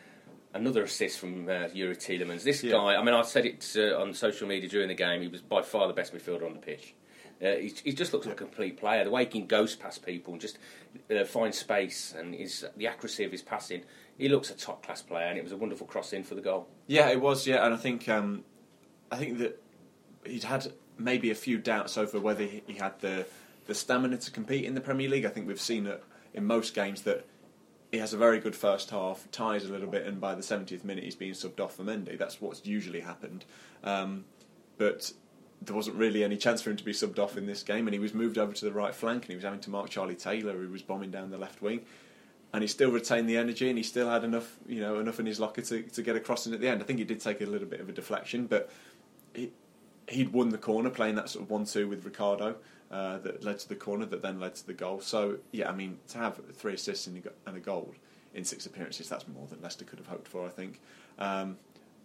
Another 0.54 0.84
assist 0.84 1.20
from 1.20 1.48
uh, 1.50 1.68
Youri 1.76 1.98
Tielemans. 1.98 2.44
This 2.44 2.64
Yeah. 2.64 2.72
guy, 2.72 2.96
I 2.96 3.04
mean, 3.04 3.14
I 3.14 3.22
said 3.24 3.46
it 3.46 3.74
uh, 3.78 4.00
on 4.02 4.14
social 4.14 4.48
media 4.48 4.70
during 4.70 4.88
the 4.88 4.94
game. 4.96 5.22
He 5.22 5.28
was 5.28 5.42
by 5.42 5.62
far 5.62 5.88
the 5.88 5.94
best 5.94 6.14
midfielder 6.14 6.46
on 6.46 6.54
the 6.54 6.60
pitch. 6.60 6.96
Uh, 7.44 7.56
he, 7.58 7.74
he 7.84 7.92
just 7.92 8.14
looks 8.14 8.26
like 8.26 8.36
a 8.36 8.38
complete 8.38 8.78
player. 8.78 9.04
The 9.04 9.12
way 9.12 9.26
he 9.26 9.30
can 9.30 9.48
ghost 9.48 9.82
past 9.82 10.06
people 10.06 10.32
and 10.34 10.40
just 10.42 10.58
uh, 11.14 11.26
find 11.26 11.54
space 11.54 12.16
and 12.18 12.34
his, 12.34 12.66
the 12.78 12.88
accuracy 12.88 13.26
of 13.26 13.34
his 13.34 13.42
passing, 13.42 13.84
he 14.18 14.30
looks 14.30 14.50
a 14.50 14.54
top 14.56 14.86
class 14.86 15.02
player. 15.02 15.28
And 15.28 15.38
it 15.38 15.44
was 15.44 15.52
a 15.52 15.58
wonderful 15.58 15.86
cross 15.88 16.14
in 16.14 16.24
for 16.24 16.36
the 16.36 16.42
goal. 16.42 16.70
Yeah, 16.88 17.10
it 17.10 17.20
was. 17.20 17.46
Yeah, 17.46 17.66
and 17.66 17.74
I 17.74 17.78
think 17.78 18.08
um, 18.08 18.46
I 19.12 19.18
think 19.18 19.38
that 19.40 19.62
he'd 20.26 20.44
had 20.46 20.72
maybe 20.98 21.30
a 21.32 21.36
few 21.36 21.58
doubts 21.58 21.98
over 21.98 22.20
whether 22.20 22.44
he 22.44 22.74
had 22.80 23.00
the 23.02 23.26
the 23.68 23.74
stamina 23.74 24.18
to 24.18 24.32
compete 24.32 24.66
in 24.66 24.76
the 24.76 24.82
Premier 24.82 25.10
League. 25.10 25.26
I 25.26 25.30
think 25.30 25.48
we've 25.48 25.60
seen 25.60 25.88
it 25.88 26.04
in 26.34 26.46
most 26.46 26.74
games 26.76 27.02
that 27.02 27.26
he 27.92 27.98
has 27.98 28.14
a 28.14 28.18
very 28.18 28.40
good 28.40 28.56
first 28.56 28.92
half, 28.92 29.28
ties 29.32 29.66
a 29.66 29.72
little 29.72 29.88
bit, 29.88 30.06
and 30.06 30.22
by 30.22 30.36
the 30.36 30.42
70th 30.42 30.84
minute 30.84 31.04
he's 31.04 31.16
being 31.16 31.34
subbed 31.34 31.60
off 31.60 31.76
for 31.76 31.84
Mendy. 31.84 32.18
That's 32.18 32.40
what's 32.40 32.66
usually 32.66 33.00
happened. 33.00 33.46
Um, 33.84 34.26
but 34.78 35.14
there 35.62 35.76
wasn't 35.76 35.96
really 35.96 36.24
any 36.24 36.38
chance 36.38 36.62
for 36.62 36.70
him 36.70 36.78
to 36.78 36.84
be 36.84 36.92
subbed 36.92 37.18
off 37.18 37.38
in 37.38 37.48
this 37.48 37.64
game, 37.64 37.88
and 37.88 37.94
he 37.94 38.00
was 38.00 38.14
moved 38.14 38.38
over 38.38 38.54
to 38.54 38.66
the 38.66 38.72
right 38.72 38.94
flank, 38.94 39.24
and 39.24 39.30
he 39.30 39.36
was 39.36 39.46
having 39.46 39.62
to 39.62 39.70
mark 39.70 39.90
Charlie 39.90 40.16
Taylor, 40.16 40.54
who 40.54 40.70
was 40.70 40.82
bombing 40.82 41.10
down 41.10 41.32
the 41.32 41.38
left 41.38 41.62
wing 41.62 41.82
and 42.54 42.64
he 42.64 42.70
still 42.70 42.90
retained 42.90 43.28
the 43.28 43.36
energy 43.36 43.68
and 43.68 43.78
he 43.78 43.84
still 43.84 44.10
had 44.10 44.24
enough 44.24 44.58
you 44.66 44.80
know 44.80 45.00
enough 45.00 45.20
in 45.20 45.26
his 45.26 45.42
locker 45.42 45.62
to, 45.62 45.82
to 45.84 46.02
get 46.02 46.16
a 46.16 46.22
crossing 46.22 46.54
at 46.54 46.62
the 46.62 46.70
end. 46.70 46.82
I 46.82 46.86
think 46.86 47.00
he 47.00 47.06
did 47.06 47.20
take 47.20 47.42
a 47.42 47.46
little 47.46 47.68
bit 47.68 47.82
of 47.82 47.90
a 47.90 47.92
deflection, 47.92 48.48
but 48.48 48.72
he, 49.34 49.52
he'd 50.08 50.32
won 50.34 50.50
the 50.50 50.58
corner 50.58 50.90
playing 50.90 51.16
that 51.16 51.30
sort 51.30 51.44
of 51.46 51.50
one 51.50 51.66
two 51.66 51.88
with 51.88 52.06
Ricardo 52.06 52.56
uh, 52.92 53.18
that 53.20 53.44
led 53.44 53.60
to 53.60 53.68
the 53.70 53.76
corner 53.76 54.06
that 54.06 54.22
then 54.22 54.40
led 54.40 54.56
to 54.56 54.66
the 54.68 54.74
goal. 54.74 55.02
So 55.02 55.38
yeah, 55.52 55.70
I 55.70 55.74
mean 55.74 55.98
to 56.10 56.18
have 56.20 56.40
three 56.54 56.74
assists 56.74 57.08
and 57.08 57.18
a, 57.18 57.20
go- 57.22 57.32
and 57.46 57.58
a 57.58 57.60
goal 57.60 57.94
in 58.34 58.44
six 58.44 58.66
appearances, 58.66 59.08
that's 59.10 59.28
more 59.28 59.48
than 59.48 59.62
Leicester 59.62 59.86
could 59.86 59.98
have 60.00 60.08
hoped 60.08 60.28
for, 60.28 60.46
I 60.46 60.50
think. 60.50 60.80
Um, 61.18 61.58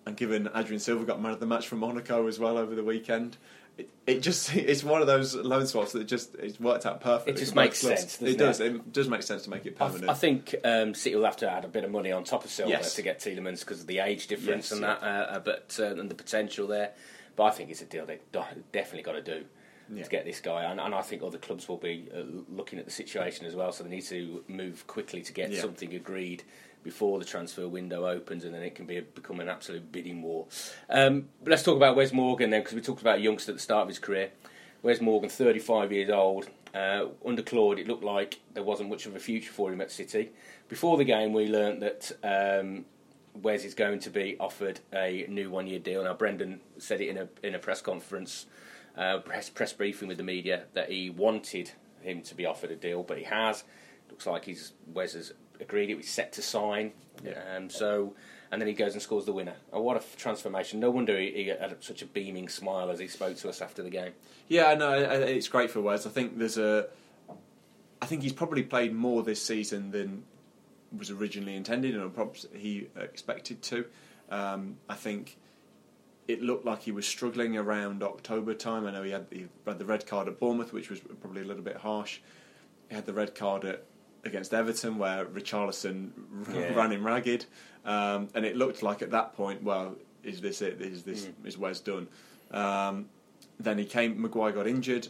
and 0.07 0.17
given 0.17 0.49
Adrien 0.55 0.79
Silva 0.81 1.05
got 1.05 1.21
man 1.21 1.33
of 1.33 1.41
the 1.41 1.47
match 1.47 1.67
from 1.69 1.79
Monaco 1.81 2.27
as 2.29 2.39
well 2.39 2.57
over 2.57 2.75
the 2.75 2.85
weekend. 2.85 3.37
It, 3.79 3.89
it 4.07 4.21
just 4.21 4.55
it's 4.55 4.83
one 4.85 5.01
of 5.01 5.07
those 5.07 5.35
loan 5.35 5.67
swaps 5.67 5.93
that 5.93 6.05
just 6.05 6.35
it's 6.37 6.59
worked 6.61 6.87
out 6.87 7.01
perfectly. 7.01 7.35
It 7.35 7.37
just 7.37 7.55
makes 7.55 7.79
sense, 7.79 8.17
doesn't 8.19 8.27
it 8.29 8.39
does. 8.39 8.61
it? 8.61 8.77
It 8.77 8.93
does 8.93 9.09
make 9.09 9.23
sense 9.23 9.43
to 9.43 9.51
make 9.51 9.67
it 9.67 9.77
permanent. 9.77 10.09
I 10.09 10.15
think 10.15 10.55
um, 10.65 10.95
City 10.95 11.17
will 11.17 11.25
have 11.25 11.37
to 11.39 11.51
add 11.51 11.65
a 11.65 11.69
bit 11.69 11.85
of 11.85 11.91
money 11.91 12.13
on 12.13 12.25
top 12.25 12.45
of 12.45 12.51
Silva 12.51 12.71
Yes. 12.71 12.95
to 12.95 13.03
get 13.03 13.19
Tielemans 13.21 13.61
because 13.61 13.81
of 13.83 13.87
the 13.87 13.99
age 13.99 14.27
difference 14.27 14.71
Yes, 14.71 14.73
and 14.73 14.83
that, 14.85 15.03
uh, 15.03 15.07
uh, 15.07 15.39
but 15.41 15.77
uh, 15.81 15.87
and 16.01 16.11
the 16.11 16.15
potential 16.15 16.67
there. 16.67 16.93
But 17.41 17.47
I 17.47 17.51
think 17.53 17.71
it's 17.71 17.81
a 17.81 17.87
deal 17.87 18.05
they've 18.05 18.21
definitely 18.71 19.03
got 19.03 19.13
to 19.13 19.23
do 19.23 19.47
Yeah. 19.91 20.03
to 20.05 20.11
get 20.11 20.27
this 20.27 20.41
guy, 20.43 20.65
and, 20.65 20.79
and 20.79 20.95
I 20.95 21.01
think 21.01 21.23
other 21.23 21.39
clubs 21.39 21.67
will 21.71 21.79
be 21.79 22.07
uh, 22.15 22.21
looking 22.55 22.79
at 22.79 22.85
the 22.85 22.91
situation 22.91 23.47
as 23.47 23.55
well. 23.55 23.73
So 23.73 23.83
they 23.83 23.89
need 23.89 24.05
to 24.09 24.45
move 24.47 24.87
quickly 24.87 25.23
to 25.23 25.33
get 25.33 25.51
Yeah. 25.51 25.63
something 25.63 25.95
agreed 25.95 26.43
before 26.85 27.19
the 27.19 27.25
transfer 27.25 27.67
window 27.67 28.07
opens, 28.07 28.45
and 28.45 28.55
then 28.55 28.63
it 28.63 28.75
can 28.75 28.85
be 28.85 28.99
a, 28.99 29.03
become 29.03 29.41
an 29.41 29.49
absolute 29.49 29.91
bidding 29.91 30.21
war. 30.21 30.49
Um, 30.91 31.31
but 31.43 31.53
let's 31.53 31.63
talk 31.63 31.77
about 31.77 31.97
Wes 31.97 32.13
Morgan 32.13 32.51
then, 32.51 32.61
because 32.61 32.75
we 32.75 32.83
talked 32.83 33.01
about 33.01 33.17
a 33.21 33.23
youngster 33.23 33.53
at 33.53 33.57
the 33.57 33.63
start 33.63 33.85
of 33.85 33.89
his 33.89 33.99
career. 33.99 34.33
Wes 34.83 35.01
Morgan, 35.01 35.31
35 35.31 35.93
years 35.93 36.11
old. 36.11 36.47
Uh, 36.75 37.07
under 37.25 37.41
Claude, 37.41 37.79
it 37.79 37.89
looked 37.89 38.05
like 38.05 38.39
there 38.53 38.63
wasn't 38.63 38.91
much 38.91 39.07
of 39.07 39.17
a 39.17 39.19
future 39.19 39.51
for 39.51 39.73
him 39.73 39.81
at 39.81 39.91
City. 39.91 40.29
Before 40.69 40.99
the 40.99 41.05
game, 41.05 41.33
we 41.33 41.47
learnt 41.47 41.81
that 41.81 42.13
um, 42.23 42.85
Wes 43.35 43.65
is 43.65 43.75
going 43.75 44.01
to 44.01 44.11
be 44.11 44.37
offered 44.39 44.81
a 44.93 45.25
new 45.29 45.51
one-year 45.51 45.79
deal. 45.79 46.05
Now, 46.05 46.15
Brendan 46.15 46.61
said 46.79 47.01
it 47.01 47.09
in 47.09 47.19
a 47.19 47.29
in 47.43 47.55
a 47.55 47.59
press 47.59 47.81
conference, 47.81 48.47
uh, 48.97 49.19
press 49.19 49.49
press 49.49 49.73
briefing 49.73 50.09
with 50.09 50.17
the 50.17 50.25
media 50.25 50.65
that 50.75 50.91
he 50.91 51.11
wanted 51.11 51.73
him 52.03 52.23
to 52.23 52.35
be 52.35 52.47
offered 52.47 52.71
a 52.71 52.77
deal, 52.77 53.03
but 53.03 53.19
he 53.19 53.25
has. 53.25 53.65
Looks 54.11 54.27
like 54.27 54.45
he's 54.45 54.73
Wes 54.93 55.13
has 55.13 55.33
agreed 55.61 55.91
it. 55.91 55.97
He's 55.97 56.11
set 56.11 56.33
to 56.33 56.43
sign. 56.43 56.93
Yeah. 57.25 57.41
Um, 57.57 57.71
so, 57.71 58.15
and 58.51 58.61
then 58.61 58.67
he 58.67 58.75
goes 58.75 58.95
and 58.95 59.03
scores 59.03 59.27
the 59.27 59.33
winner. 59.33 59.55
Oh, 59.73 59.83
what 59.83 59.97
a 59.97 60.01
f- 60.01 60.17
transformation! 60.17 60.81
No 60.81 60.91
wonder 60.91 61.19
he, 61.19 61.31
he 61.31 61.47
had 61.47 61.77
such 61.81 62.03
a 62.03 62.07
beaming 62.07 62.49
smile 62.49 62.91
as 62.91 62.99
he 62.99 63.07
spoke 63.07 63.37
to 63.37 63.49
us 63.49 63.61
after 63.61 63.83
the 63.83 63.91
game. 63.91 64.13
Yeah, 64.49 64.75
no, 64.75 64.93
it's 64.93 65.49
great 65.49 65.71
for 65.71 65.81
Wes. 65.81 66.07
I 66.07 66.11
think 66.11 66.39
there's 66.39 66.59
a. 66.59 66.89
I 68.03 68.07
think 68.07 68.23
he's 68.23 68.33
probably 68.33 68.63
played 68.63 68.95
more 68.95 69.23
this 69.23 69.43
season 69.45 69.91
than 69.91 70.25
was 70.97 71.11
originally 71.11 71.55
intended 71.57 71.95
and 71.95 72.15
perhaps 72.15 72.47
he 72.55 72.89
expected 72.97 73.63
to. 73.63 73.85
Um, 74.31 74.77
I 74.89 74.95
think 74.95 75.37
it 76.29 76.43
looked 76.43 76.65
like 76.65 76.83
he 76.83 76.93
was 76.93 77.07
struggling 77.07 77.57
around 77.57 78.03
October 78.03 78.55
time. 78.55 78.87
I 78.87 78.93
know 78.93 79.03
he 79.03 79.11
had, 79.11 79.27
he 79.31 79.47
had 79.67 79.79
the 79.79 79.85
red 79.85 80.07
card 80.07 80.29
at 80.29 80.39
Bournemouth, 80.39 80.73
which 80.73 80.91
was 80.91 81.01
probably 81.21 81.43
a 81.43 81.45
little 81.45 81.63
bit 81.63 81.77
harsh. 81.79 82.21
He 82.89 82.95
had 82.95 83.07
the 83.07 83.13
red 83.13 83.35
card 83.35 83.65
at, 83.65 83.85
against 84.25 84.53
Everton, 84.55 84.99
where 84.99 85.25
Richarlison 85.25 86.11
Yeah. 86.53 86.75
ran 86.75 86.93
him 86.93 87.05
ragged, 87.07 87.47
um, 87.85 88.29
and 88.35 88.45
it 88.45 88.57
looked 88.57 88.83
like 88.83 89.03
at 89.03 89.11
that 89.13 89.35
point, 89.35 89.63
well, 89.63 89.97
is 90.23 90.41
this 90.41 90.61
it? 90.61 90.81
Is 90.81 91.03
this 91.05 91.27
Mm. 91.27 91.47
is 91.47 91.57
Wes 91.59 91.81
done? 91.81 92.07
Um, 92.51 93.09
then 93.59 93.79
he 93.79 93.85
came. 93.85 94.21
Maguire 94.21 94.53
got 94.53 94.67
injured, 94.67 95.09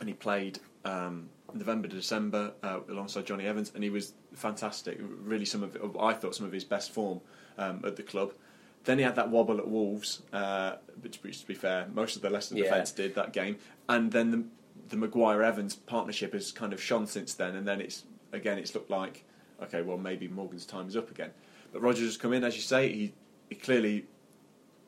and 0.00 0.08
he 0.08 0.14
played 0.14 0.58
um, 0.84 1.28
November 1.58 1.88
to 1.88 1.94
December 1.96 2.52
uh, 2.62 2.80
alongside 2.88 3.26
Jonny 3.26 3.46
Evans, 3.46 3.72
and 3.74 3.82
he 3.82 3.90
was 3.90 4.12
fantastic. 4.34 4.98
Really, 5.00 5.44
some 5.44 5.62
of 5.62 5.76
I 6.00 6.12
thought 6.12 6.34
some 6.34 6.46
of 6.46 6.52
his 6.52 6.64
best 6.64 6.92
form 6.92 7.20
um, 7.58 7.82
at 7.84 7.96
the 7.96 8.02
club. 8.02 8.32
Then 8.84 8.98
he 8.98 9.04
had 9.04 9.16
that 9.16 9.30
wobble 9.30 9.58
at 9.58 9.66
Wolves, 9.68 10.22
uh, 10.32 10.76
which, 11.00 11.18
which, 11.22 11.40
to 11.40 11.46
be 11.48 11.54
fair, 11.54 11.88
most 11.92 12.14
of 12.14 12.22
the 12.22 12.30
Leicester 12.30 12.54
Yeah. 12.54 12.64
defence 12.64 12.92
did 12.92 13.16
that 13.16 13.32
game. 13.32 13.56
And 13.88 14.12
then 14.12 14.30
the, 14.30 14.44
the 14.90 14.96
Maguire 14.96 15.42
Evans 15.42 15.74
partnership 15.74 16.32
has 16.34 16.52
kind 16.52 16.72
of 16.72 16.80
shone 16.80 17.08
since 17.08 17.34
then. 17.34 17.56
And 17.56 17.66
then 17.66 17.80
it's 17.80 18.04
again, 18.32 18.58
it's 18.58 18.74
looked 18.74 18.90
like 18.90 19.24
okay, 19.62 19.82
well 19.82 19.98
maybe 19.98 20.28
Morgan's 20.28 20.66
time 20.66 20.86
is 20.86 20.96
up 20.96 21.10
again. 21.10 21.30
But 21.72 21.82
Rodgers 21.82 22.04
has 22.04 22.16
come 22.16 22.32
in, 22.32 22.44
as 22.44 22.54
you 22.56 22.62
say, 22.62 22.92
he, 22.92 23.12
he 23.48 23.54
clearly 23.56 24.06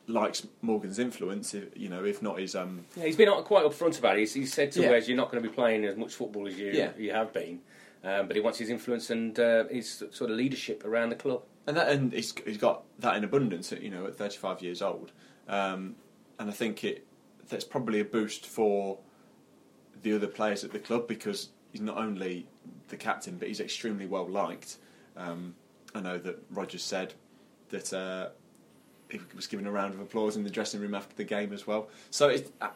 likes 0.09 0.47
Morgan's 0.62 0.99
influence. 0.99 1.55
If, 1.55 1.77
you 1.77 1.88
know, 1.88 2.05
if 2.05 2.23
not 2.23 2.38
his 2.41 2.55
um, 2.55 2.85
Yeah, 2.97 3.05
he's 3.05 3.17
been 3.17 3.29
quite 3.45 3.65
upfront 3.65 3.99
about 3.99 4.17
it. 4.17 4.21
He's, 4.21 4.35
he's 4.35 4.53
said 4.53 4.73
to 4.73 4.83
Yeah. 4.83 4.91
Wes, 4.91 5.09
"You're 5.09 5.17
not 5.17 5.31
going 5.31 5.43
to 5.43 5.49
be 5.49 5.55
playing 5.55 5.85
as 5.85 5.97
much 5.97 6.15
football 6.15 6.47
as 6.49 6.59
you 6.59 6.71
Yeah. 6.73 6.91
you 6.99 7.12
have 7.12 7.33
been." 7.33 7.61
Um, 8.05 8.27
but 8.29 8.37
he 8.37 8.41
wants 8.41 8.59
his 8.59 8.71
influence 8.71 9.11
and 9.11 9.38
uh, 9.38 9.65
his 9.69 10.05
sort 10.12 10.31
of 10.31 10.37
leadership 10.37 10.85
around 10.85 11.09
the 11.11 11.17
club. 11.17 11.43
and 11.67 11.77
that 11.77 11.88
and 11.88 12.12
he's, 12.12 12.33
he's 12.47 12.57
got 12.59 12.85
that 13.00 13.17
in 13.17 13.25
abundance. 13.25 13.73
You 13.73 13.91
know, 13.91 14.07
at 14.07 14.15
35 14.17 14.62
years 14.62 14.83
old, 14.83 15.12
um, 15.49 15.97
and 16.38 16.49
I 16.49 16.53
think 16.53 16.85
it 16.85 17.07
that's 17.49 17.65
probably 17.65 18.00
a 18.00 18.05
boost 18.05 18.47
for 18.47 18.99
the 20.03 20.15
other 20.15 20.27
players 20.29 20.62
at 20.65 20.71
the 20.73 20.79
club 20.79 21.09
because 21.09 21.49
he's 21.73 21.81
not 21.81 21.97
only 21.99 22.47
the 22.88 22.97
captain, 22.97 23.37
but 23.37 23.49
he's 23.49 23.61
extremely 23.61 24.07
well 24.07 24.29
liked. 24.29 24.77
Um, 25.17 25.55
I 25.95 26.00
know 26.00 26.19
that 26.19 26.38
Rodgers 26.50 26.83
said 26.85 27.15
that 27.71 27.93
uh, 27.93 28.29
he 29.11 29.21
was 29.35 29.47
given 29.47 29.67
a 29.67 29.71
round 29.71 29.95
of 29.95 30.00
applause 30.00 30.37
in 30.37 30.45
the 30.45 30.50
dressing 30.50 30.81
room 30.81 30.95
after 30.95 31.15
the 31.17 31.25
game 31.25 31.53
as 31.53 31.67
well. 31.67 31.88
So 32.11 32.29
it, 32.29 32.53
uh, 32.61 32.69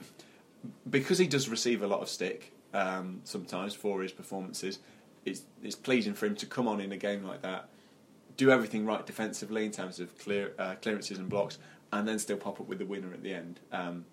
because 0.88 1.18
he 1.18 1.26
does 1.26 1.48
receive 1.48 1.82
a 1.82 1.86
lot 1.86 2.00
of 2.00 2.08
stick 2.08 2.52
um, 2.72 3.20
sometimes 3.24 3.74
for 3.74 4.02
his 4.02 4.12
performances, 4.12 4.78
it's, 5.24 5.42
it's 5.62 5.76
pleasing 5.76 6.14
for 6.14 6.26
him 6.26 6.34
to 6.36 6.46
come 6.46 6.66
on 6.66 6.80
in 6.80 6.92
a 6.92 6.96
game 6.96 7.24
like 7.24 7.42
that, 7.42 7.68
do 8.36 8.50
everything 8.50 8.86
right 8.86 9.04
defensively 9.06 9.64
in 9.64 9.70
terms 9.70 10.00
of 10.00 10.16
clear 10.18 10.52
uh, 10.58 10.74
clearances 10.76 11.18
and 11.18 11.28
blocks, 11.28 11.58
and 11.92 12.08
then 12.08 12.18
still 12.18 12.36
pop 12.36 12.60
up 12.60 12.66
with 12.66 12.78
the 12.78 12.86
winner 12.86 13.12
at 13.12 13.22
the 13.22 13.34
end. 13.34 13.60
Um, 13.70 14.06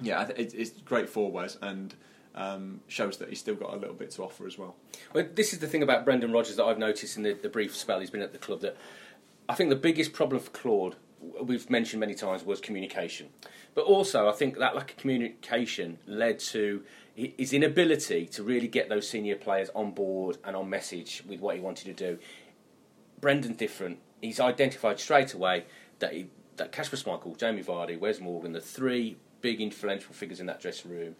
yeah, 0.00 0.20
I 0.20 0.24
th- 0.24 0.54
it's, 0.54 0.70
great 0.80 1.08
for 1.08 1.30
Wes 1.30 1.56
and 1.62 1.94
um, 2.34 2.80
shows 2.88 3.18
that 3.18 3.28
he's 3.28 3.38
still 3.38 3.54
got 3.54 3.74
a 3.74 3.76
little 3.76 3.94
bit 3.94 4.10
to 4.12 4.22
offer 4.22 4.46
as 4.46 4.58
well. 4.58 4.74
Well, 5.12 5.26
this 5.34 5.52
is 5.52 5.60
the 5.60 5.68
thing 5.68 5.82
about 5.82 6.04
Brendan 6.04 6.32
Rodgers 6.32 6.56
that 6.56 6.64
I've 6.64 6.78
noticed 6.78 7.16
in 7.16 7.22
the, 7.22 7.34
the 7.34 7.48
brief 7.48 7.76
spell 7.76 8.00
he's 8.00 8.10
been 8.10 8.22
at 8.22 8.32
the 8.32 8.38
club 8.38 8.60
that 8.62 8.76
I 9.48 9.54
think 9.54 9.70
the 9.70 9.76
biggest 9.76 10.12
problem 10.12 10.40
for 10.40 10.50
Claude, 10.50 10.96
we've 11.42 11.68
mentioned 11.70 12.00
many 12.00 12.14
times, 12.14 12.44
was 12.44 12.60
communication. 12.60 13.28
But 13.74 13.84
also, 13.84 14.28
I 14.28 14.32
think 14.32 14.58
that 14.58 14.74
lack 14.74 14.92
of 14.92 14.96
communication 14.96 15.98
led 16.06 16.38
to 16.40 16.82
his 17.14 17.52
inability 17.52 18.26
to 18.26 18.42
really 18.42 18.68
get 18.68 18.88
those 18.88 19.08
senior 19.08 19.36
players 19.36 19.70
on 19.74 19.92
board 19.92 20.38
and 20.44 20.56
on 20.56 20.68
message 20.68 21.22
with 21.28 21.40
what 21.40 21.54
he 21.54 21.60
wanted 21.60 21.84
to 21.84 21.92
do. 21.92 22.18
Brendan's 23.20 23.56
different. 23.56 23.98
He's 24.20 24.40
identified 24.40 24.98
straight 24.98 25.32
away 25.32 25.64
that 26.00 26.12
he, 26.12 26.26
that 26.56 26.72
Kasper 26.72 26.96
Schmeichel, 26.96 27.38
Jamie 27.38 27.62
Vardy, 27.62 27.98
Wes 27.98 28.20
Morgan, 28.20 28.52
the 28.52 28.60
three 28.60 29.16
big 29.40 29.60
influential 29.60 30.12
figures 30.12 30.40
in 30.40 30.46
that 30.46 30.60
dressing 30.60 30.90
room, 30.90 31.16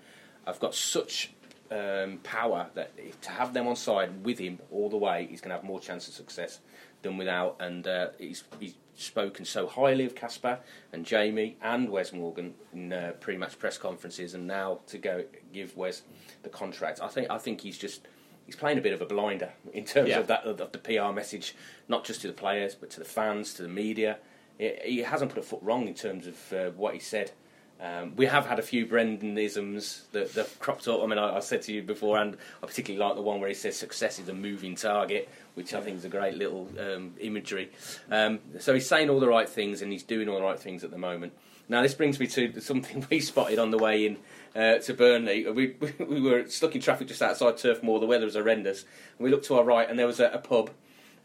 have 0.46 0.58
got 0.58 0.75
such 0.75 1.30
um, 1.70 2.18
power 2.23 2.68
that 2.75 2.92
if, 2.96 3.20
to 3.23 3.30
have 3.30 3.54
them 3.54 3.66
on 3.66 3.76
side 3.76 4.25
with 4.25 4.38
him 4.38 4.58
all 4.70 4.90
the 4.90 4.96
way, 4.96 5.26
he's 5.30 5.40
going 5.40 5.50
to 5.50 5.56
have 5.56 5.64
more 5.64 5.80
chance 5.80 6.08
of 6.08 6.14
success 6.14 6.61
than 7.02 7.16
without. 7.16 7.56
And 7.61 7.87
uh, 7.87 8.08
he's, 8.18 8.44
he's 8.58 8.75
spoken 8.94 9.44
so 9.44 9.66
highly 9.66 10.04
of 10.04 10.14
Kasper 10.14 10.58
and 10.92 11.04
Jamie 11.04 11.56
and 11.62 11.88
Wes 11.90 12.12
Morgan 12.12 12.54
in 12.72 12.92
uh, 12.92 13.12
pre-match 13.20 13.58
press 13.58 13.76
conferences, 13.78 14.34
and 14.34 14.46
now 14.46 14.80
to 14.86 14.98
go 14.98 15.24
give 15.52 15.76
Wes 15.76 16.02
the 16.42 16.48
contract. 16.48 17.00
I 17.02 17.08
think 17.08 17.30
I 17.30 17.38
think 17.38 17.60
he's 17.60 17.78
just 17.78 18.06
he's 18.46 18.56
playing 18.56 18.78
a 18.78 18.80
bit 18.80 18.92
of 18.92 19.00
a 19.00 19.06
blinder 19.06 19.52
in 19.72 19.84
terms 19.84 20.08
Yeah. 20.10 20.20
of 20.20 20.26
that 20.28 20.44
of 20.44 20.58
the 20.72 20.78
PR 20.78 21.12
message, 21.12 21.54
not 21.88 22.04
just 22.04 22.20
to 22.22 22.26
the 22.28 22.32
players 22.34 22.74
but 22.74 22.90
to 22.90 22.98
the 23.00 23.04
fans, 23.06 23.54
to 23.54 23.62
the 23.62 23.68
media. 23.68 24.18
He, 24.58 24.72
he 24.84 24.98
hasn't 25.00 25.30
put 25.32 25.38
a 25.38 25.46
foot 25.46 25.60
wrong 25.62 25.88
in 25.88 25.94
terms 25.94 26.26
of 26.26 26.52
uh, 26.52 26.70
what 26.70 26.94
he 26.94 27.00
said. 27.00 27.32
Um, 27.81 28.14
we 28.16 28.26
have 28.26 28.47
had 28.47 28.59
a 28.59 28.62
few 28.62 28.87
Brendanisms 28.87 30.02
that, 30.12 30.33
that 30.35 30.47
have 30.47 30.59
cropped 30.59 30.87
up. 30.88 31.02
I 31.02 31.07
mean, 31.07 31.19
I, 31.19 31.37
I 31.37 31.40
said 31.40 31.62
to 31.62 31.73
you 31.73 31.83
beforehand, 31.83 32.37
I 32.62 32.66
particularly 32.66 33.04
like 33.04 33.16
the 33.16 33.23
one 33.23 33.40
where 33.40 33.49
he 33.49 33.54
says 33.54 33.76
success 33.76 34.19
is 34.19 34.28
a 34.28 34.35
moving 34.35 34.76
target, 34.76 35.28
which 35.54 35.75
I 35.75 35.81
think 35.81 35.99
is 35.99 36.04
a 36.04 36.09
great 36.09 36.35
little 36.35 36.69
um, 36.78 37.14
imagery. 37.21 37.71
Um, 38.11 38.40
so 38.61 38.73
he's 38.75 38.88
saying 38.88 39.11
all 39.11 39.21
the 39.21 39.28
right 39.28 39.49
things 39.49 39.83
and 39.83 39.93
he's 39.93 40.04
doing 40.04 40.28
all 40.28 40.37
the 40.37 40.45
right 40.45 40.59
things 40.59 40.85
at 40.85 40.90
the 40.90 40.99
moment. 40.99 41.33
Now, 41.69 41.83
this 41.83 41.95
brings 41.95 42.21
me 42.21 42.26
to 42.28 42.61
something 42.61 43.07
we 43.11 43.21
spotted 43.21 43.59
on 43.59 43.71
the 43.71 43.78
way 43.78 44.07
in 44.07 44.19
uh, 44.54 44.78
to 44.78 44.95
Burnley. 44.95 45.47
We, 45.50 45.76
we 45.99 46.21
were 46.21 46.47
stuck 46.49 46.75
in 46.75 46.81
traffic 46.81 47.09
just 47.09 47.23
outside 47.23 47.57
Turf 47.57 47.83
Moor. 47.83 48.00
The 48.00 48.07
weather 48.07 48.25
was 48.25 48.35
horrendous. 48.35 48.83
And 49.19 49.25
we 49.25 49.31
looked 49.31 49.47
to 49.47 49.57
our 49.57 49.64
right, 49.64 49.88
and 49.88 49.99
there 49.99 50.07
was 50.07 50.21
a, 50.21 50.26
a 50.26 50.38
pub. 50.38 50.71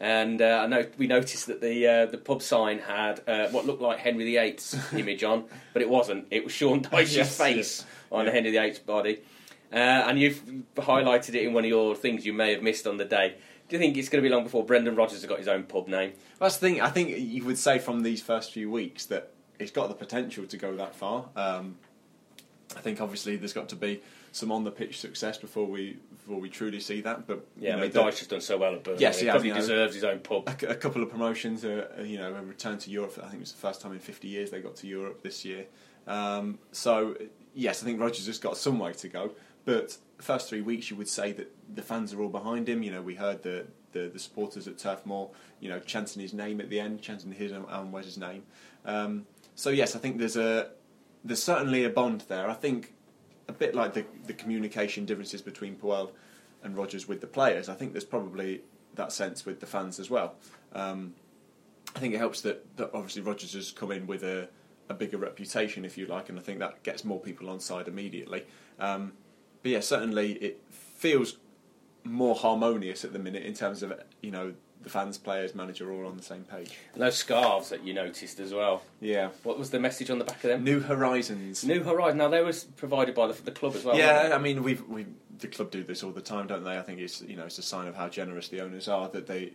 And 0.00 0.40
uh, 0.40 0.62
I 0.64 0.66
know 0.66 0.86
we 0.96 1.06
noticed 1.06 1.46
that 1.48 1.60
the 1.60 1.86
uh, 1.86 2.06
the 2.06 2.16
pub 2.16 2.40
sign 2.42 2.78
had 2.78 3.20
uh, 3.28 3.48
what 3.48 3.66
looked 3.66 3.82
like 3.82 3.98
Henry 3.98 4.24
VIII's 4.24 4.74
image 4.94 5.22
on, 5.22 5.44
but 5.74 5.82
it 5.82 5.90
wasn't. 5.90 6.26
It 6.30 6.42
was 6.42 6.52
Sean 6.54 6.80
Dyche's 6.82 7.14
Yes, 7.16 7.36
face 7.36 7.56
yes. 7.56 7.86
on 8.10 8.24
Yeah. 8.24 8.32
Henry 8.32 8.50
VIII's 8.50 8.78
body. 8.78 9.20
Uh, 9.72 9.76
and 9.76 10.18
you've 10.18 10.42
highlighted 10.76 11.34
it 11.34 11.44
in 11.44 11.52
one 11.52 11.64
of 11.64 11.68
your 11.68 11.94
things 11.94 12.24
you 12.26 12.32
may 12.32 12.52
have 12.52 12.62
missed 12.62 12.86
on 12.86 12.96
the 12.96 13.04
day. 13.04 13.34
Do 13.68 13.76
you 13.76 13.78
think 13.78 13.96
it's 13.96 14.08
going 14.08 14.20
to 14.24 14.28
be 14.28 14.34
long 14.34 14.42
before 14.42 14.64
Brendan 14.64 14.96
Rodgers 14.96 15.20
has 15.20 15.28
got 15.28 15.38
his 15.38 15.46
own 15.46 15.62
pub 15.64 15.86
name? 15.86 16.14
That's 16.40 16.56
the 16.56 16.66
thing. 16.68 16.80
I 16.80 16.88
think 16.90 17.16
you 17.16 17.44
would 17.44 17.58
say 17.58 17.78
from 17.78 18.00
these 18.02 18.20
first 18.20 18.52
few 18.52 18.68
weeks 18.70 19.04
that 19.06 19.30
it's 19.60 19.70
got 19.70 19.88
the 19.88 19.94
potential 19.94 20.44
to 20.46 20.56
go 20.56 20.74
that 20.76 20.96
far. 20.96 21.26
Um, 21.36 21.76
I 22.76 22.80
think 22.80 23.00
obviously 23.00 23.36
there's 23.36 23.52
got 23.52 23.68
to 23.68 23.76
be 23.76 24.00
some 24.32 24.52
on 24.52 24.64
the 24.64 24.70
pitch 24.70 25.00
success 25.00 25.38
before 25.38 25.66
we 25.66 25.98
before 26.10 26.40
we 26.40 26.48
truly 26.48 26.80
see 26.80 27.00
that. 27.02 27.26
But 27.26 27.46
you 27.56 27.68
Yeah, 27.68 27.72
know, 27.72 27.78
I 27.78 27.82
mean, 27.82 27.90
Dyche 27.92 28.18
has 28.20 28.26
done 28.28 28.40
so 28.40 28.58
well 28.58 28.74
at 28.74 28.84
Burnley. 28.84 29.00
Yes, 29.00 29.16
he 29.18 29.22
he 29.22 29.26
has, 29.26 29.32
probably 29.34 29.48
you 29.48 29.54
know. 29.54 29.60
deserves 29.60 29.94
his 29.94 30.04
own 30.04 30.20
pub. 30.20 30.48
a, 30.48 30.68
a 30.68 30.74
couple 30.74 31.02
of 31.02 31.10
promotions, 31.10 31.64
uh, 31.64 31.88
uh, 31.98 32.02
you 32.02 32.18
know, 32.18 32.34
a 32.34 32.42
return 32.42 32.78
to 32.78 32.90
Europe. 32.90 33.14
I 33.18 33.22
think 33.22 33.34
it 33.34 33.40
was 33.40 33.52
the 33.52 33.58
first 33.58 33.80
time 33.80 33.92
in 33.92 33.98
50 33.98 34.28
years 34.28 34.50
they 34.50 34.60
got 34.60 34.76
to 34.76 34.86
Europe 34.86 35.22
this 35.22 35.44
year. 35.44 35.66
Um, 36.06 36.58
so, 36.72 37.16
yes, 37.54 37.82
I 37.82 37.86
think 37.86 38.00
Rodgers 38.00 38.26
has 38.26 38.38
got 38.38 38.56
some 38.56 38.78
way 38.78 38.92
to 38.94 39.08
go. 39.08 39.32
But 39.64 39.96
first 40.18 40.48
three 40.48 40.62
weeks, 40.62 40.90
you 40.90 40.96
would 40.96 41.08
say 41.08 41.32
that 41.32 41.52
the 41.74 41.82
fans 41.82 42.12
are 42.14 42.20
all 42.22 42.28
behind 42.30 42.68
him. 42.68 42.82
You 42.82 42.92
know, 42.92 43.02
we 43.02 43.14
heard 43.14 43.42
the, 43.42 43.66
the, 43.92 44.08
the 44.08 44.18
supporters 44.18 44.66
at 44.66 44.78
Turf 44.78 45.04
Moor, 45.04 45.30
you 45.60 45.68
know, 45.68 45.78
chanting 45.80 46.22
his 46.22 46.32
name 46.32 46.60
at 46.60 46.70
the 46.70 46.80
end, 46.80 47.02
chanting 47.02 47.32
his 47.32 47.52
and 47.52 47.66
Alan 47.68 47.92
Wes's 47.92 48.16
name. 48.16 48.44
Um, 48.84 49.26
so, 49.54 49.70
yes, 49.70 49.94
I 49.94 49.98
think 49.98 50.18
there's 50.18 50.36
a 50.36 50.70
there's 51.22 51.42
certainly 51.42 51.84
a 51.84 51.90
bond 51.90 52.24
there. 52.28 52.48
I 52.48 52.54
think 52.54 52.94
a 53.50 53.52
bit 53.52 53.74
like 53.74 53.92
the, 53.92 54.06
the 54.26 54.32
communication 54.32 55.04
differences 55.04 55.42
between 55.42 55.76
Puel 55.76 56.10
and 56.62 56.76
Rodgers 56.76 57.08
with 57.08 57.20
the 57.20 57.26
players, 57.26 57.68
I 57.68 57.74
think 57.74 57.92
there's 57.92 58.04
probably 58.04 58.62
that 58.94 59.12
sense 59.12 59.44
with 59.44 59.60
the 59.60 59.66
fans 59.66 59.98
as 59.98 60.08
well. 60.08 60.34
Um, 60.72 61.14
I 61.94 61.98
think 61.98 62.14
it 62.14 62.18
helps 62.18 62.40
that, 62.42 62.76
that 62.76 62.90
obviously 62.94 63.22
Rodgers 63.22 63.52
has 63.54 63.72
come 63.72 63.90
in 63.90 64.06
with 64.06 64.22
a, 64.22 64.48
a 64.88 64.94
bigger 64.94 65.18
reputation, 65.18 65.84
if 65.84 65.98
you 65.98 66.06
like, 66.06 66.28
and 66.28 66.38
I 66.38 66.42
think 66.42 66.60
that 66.60 66.82
gets 66.84 67.04
more 67.04 67.18
people 67.18 67.50
on 67.50 67.58
side 67.60 67.88
immediately. 67.88 68.44
Um, 68.78 69.12
but 69.62 69.72
yeah, 69.72 69.80
certainly 69.80 70.32
it 70.34 70.62
feels 70.70 71.38
more 72.04 72.34
harmonious 72.34 73.04
at 73.04 73.12
the 73.12 73.18
minute 73.18 73.42
in 73.42 73.52
terms 73.52 73.82
of 73.82 73.92
you 74.22 74.30
know 74.30 74.54
the 74.82 74.88
fans, 74.90 75.18
players, 75.18 75.54
manager 75.54 75.92
all 75.92 76.06
on 76.06 76.16
the 76.16 76.22
same 76.22 76.44
page. 76.44 76.72
And 76.94 77.02
those 77.02 77.16
scarves 77.16 77.68
that 77.68 77.84
you 77.84 77.92
noticed 77.92 78.40
as 78.40 78.52
well. 78.54 78.82
Yeah, 79.00 79.28
What 79.42 79.58
was 79.58 79.70
the 79.70 79.78
message 79.80 80.08
on 80.10 80.18
the 80.18 80.24
back 80.24 80.36
of 80.42 80.50
them? 80.50 80.64
New 80.64 80.80
Horizons. 80.80 81.64
New 81.64 81.82
Horizons. 81.82 82.16
Now 82.18 82.28
they 82.28 82.42
were 82.42 82.54
provided 82.76 83.14
by 83.14 83.26
the, 83.26 83.42
the 83.42 83.50
club 83.50 83.74
as 83.76 83.84
well. 83.84 83.96
yeah, 83.96 84.30
I 84.34 84.38
mean, 84.38 84.62
we've 84.62 84.86
we 84.88 85.06
the 85.38 85.48
club 85.48 85.70
do 85.70 85.82
this 85.84 86.02
all 86.02 86.10
the 86.12 86.20
time, 86.20 86.46
don't 86.46 86.64
they? 86.64 86.76
I 86.78 86.82
think 86.82 87.00
it's 87.00 87.20
you 87.22 87.36
know 87.36 87.44
it's 87.44 87.58
a 87.58 87.62
sign 87.62 87.88
of 87.88 87.94
how 87.96 88.08
generous 88.08 88.48
the 88.48 88.60
owners 88.62 88.88
are 88.88 89.08
that 89.10 89.26
they 89.26 89.52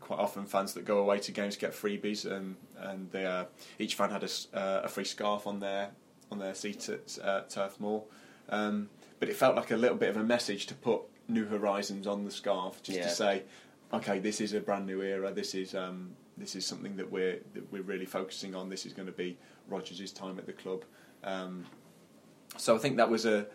quite 0.00 0.18
often 0.20 0.46
fans 0.46 0.72
that 0.74 0.84
go 0.86 0.98
away 0.98 1.18
to 1.20 1.32
games 1.32 1.56
get 1.56 1.72
freebies, 1.72 2.24
and 2.30 2.56
and 2.78 3.10
they, 3.10 3.26
uh, 3.26 3.44
each 3.78 3.94
fan 3.94 4.10
had 4.10 4.22
a, 4.24 4.28
uh, 4.56 4.82
a 4.84 4.88
free 4.88 5.04
scarf 5.04 5.46
on 5.46 5.60
their 5.60 5.90
on 6.30 6.38
their 6.38 6.54
seat 6.54 6.88
at 6.88 7.18
uh, 7.24 7.40
Turf 7.48 7.78
Moor. 7.80 8.04
Um, 8.50 8.88
but 9.20 9.28
it 9.28 9.36
felt 9.36 9.56
like 9.56 9.70
a 9.70 9.76
little 9.76 9.96
bit 9.96 10.10
of 10.10 10.16
a 10.16 10.22
message 10.24 10.66
to 10.66 10.74
put 10.74 11.00
New 11.26 11.44
Horizons 11.46 12.06
on 12.06 12.24
the 12.24 12.30
scarf, 12.30 12.82
just 12.82 12.98
Yeah. 12.98 13.04
to 13.04 13.10
say, 13.10 13.42
okay, 13.92 14.18
this 14.18 14.40
is 14.40 14.52
a 14.52 14.60
brand 14.60 14.86
new 14.86 15.02
era. 15.02 15.32
This 15.32 15.54
is 15.54 15.74
um, 15.74 16.10
this 16.36 16.54
is 16.56 16.66
something 16.66 16.96
that 16.96 17.10
we're 17.10 17.40
that 17.54 17.70
we're 17.72 17.82
really 17.82 18.06
focusing 18.06 18.54
on. 18.54 18.68
This 18.68 18.86
is 18.86 18.92
going 18.92 19.06
to 19.06 19.12
be 19.12 19.36
Rodgers' 19.68 20.12
time 20.12 20.38
at 20.38 20.46
the 20.46 20.52
club. 20.52 20.84
Um, 21.24 21.64
so 22.56 22.74
I 22.74 22.78
think 22.78 22.96
that 22.96 23.10
was 23.10 23.26
a 23.26 23.46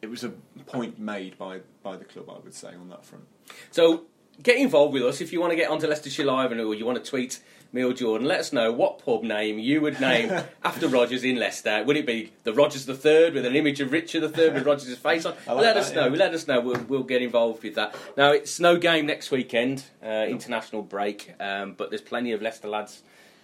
it 0.00 0.10
was 0.10 0.24
a 0.24 0.30
point 0.66 0.98
made 0.98 1.38
by 1.38 1.60
by 1.82 1.96
the 1.96 2.04
club, 2.04 2.28
I 2.30 2.38
would 2.38 2.54
say, 2.54 2.74
on 2.74 2.88
that 2.88 3.04
front. 3.04 3.24
So 3.70 4.04
get 4.42 4.56
involved 4.56 4.94
with 4.94 5.02
us 5.02 5.20
if 5.20 5.32
you 5.32 5.40
want 5.40 5.52
to 5.52 5.56
get 5.56 5.70
onto 5.70 5.86
Leicestershire 5.86 6.24
Live 6.24 6.52
and 6.52 6.60
or 6.60 6.74
you 6.74 6.86
want 6.86 7.02
to 7.02 7.10
tweet 7.10 7.40
me 7.72 7.82
or 7.82 7.92
Jordan. 7.92 8.26
Let 8.26 8.40
us 8.40 8.52
know 8.52 8.70
what 8.70 9.04
pub 9.04 9.22
name 9.22 9.58
you 9.58 9.80
would 9.80 10.00
name 10.00 10.30
after 10.64 10.88
Rodgers 10.88 11.24
in 11.24 11.36
Leicester. 11.36 11.82
Would 11.84 11.96
it 11.96 12.06
be 12.06 12.32
the 12.44 12.52
Rodgers 12.52 12.86
the 12.86 12.94
Third 12.94 13.34
with 13.34 13.46
an 13.46 13.56
image 13.56 13.80
of 13.80 13.92
Richard 13.92 14.20
the 14.20 14.28
Third 14.28 14.54
with 14.54 14.66
Rodgers' 14.66 14.96
face 14.96 15.24
on? 15.24 15.34
Like 15.46 15.56
let 15.56 15.74
that, 15.74 15.76
us 15.78 15.94
know. 15.94 16.06
yeah. 16.06 16.16
Let 16.18 16.34
us 16.34 16.46
know. 16.46 16.60
We'll, 16.60 16.80
we'll 16.82 17.02
get 17.02 17.22
involved 17.22 17.62
with 17.62 17.74
that. 17.76 17.94
Now 18.16 18.32
it's 18.32 18.60
no 18.60 18.76
game 18.76 19.06
next 19.06 19.30
weekend, 19.30 19.84
uh, 20.04 20.26
international 20.28 20.82
break, 20.82 21.34
um, 21.40 21.74
but 21.74 21.90
there's 21.90 22.00
plenty 22.02 22.32
of 22.32 22.42
Leicester 22.42 22.68
lads 22.68 23.02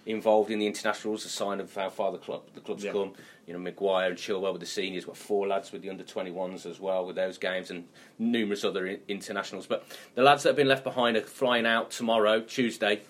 involved 0.09 0.51
in 0.51 0.59
the 0.59 0.67
internationals. 0.67 1.25
A 1.25 1.29
sign 1.29 1.59
of 1.59 1.73
how 1.73 1.89
far 1.89 2.11
the 2.11 2.17
club 2.17 2.43
the 2.53 2.61
club's 2.61 2.83
Yeah. 2.83 2.91
come. 2.91 3.13
You 3.47 3.53
know, 3.53 3.59
Maguire 3.59 4.09
and 4.09 4.17
Chilwell 4.17 4.51
with 4.51 4.59
the 4.61 4.67
seniors. 4.67 5.05
Got 5.05 5.17
four 5.17 5.47
lads 5.47 5.71
with 5.71 5.81
the 5.81 5.89
under 5.89 6.03
21s 6.03 6.65
as 6.65 6.79
well 6.79 7.05
with 7.05 7.15
those 7.15 7.37
games 7.37 7.71
and 7.71 7.87
numerous 8.19 8.63
other 8.63 8.99
internationals. 9.07 9.65
But 9.65 9.85
the 10.15 10.21
lads 10.21 10.43
that 10.43 10.49
have 10.49 10.55
been 10.55 10.67
left 10.67 10.83
behind 10.83 11.17
are 11.17 11.21
flying 11.21 11.65
out 11.65 11.89
tomorrow, 11.89 12.41
Tuesday, 12.41 13.01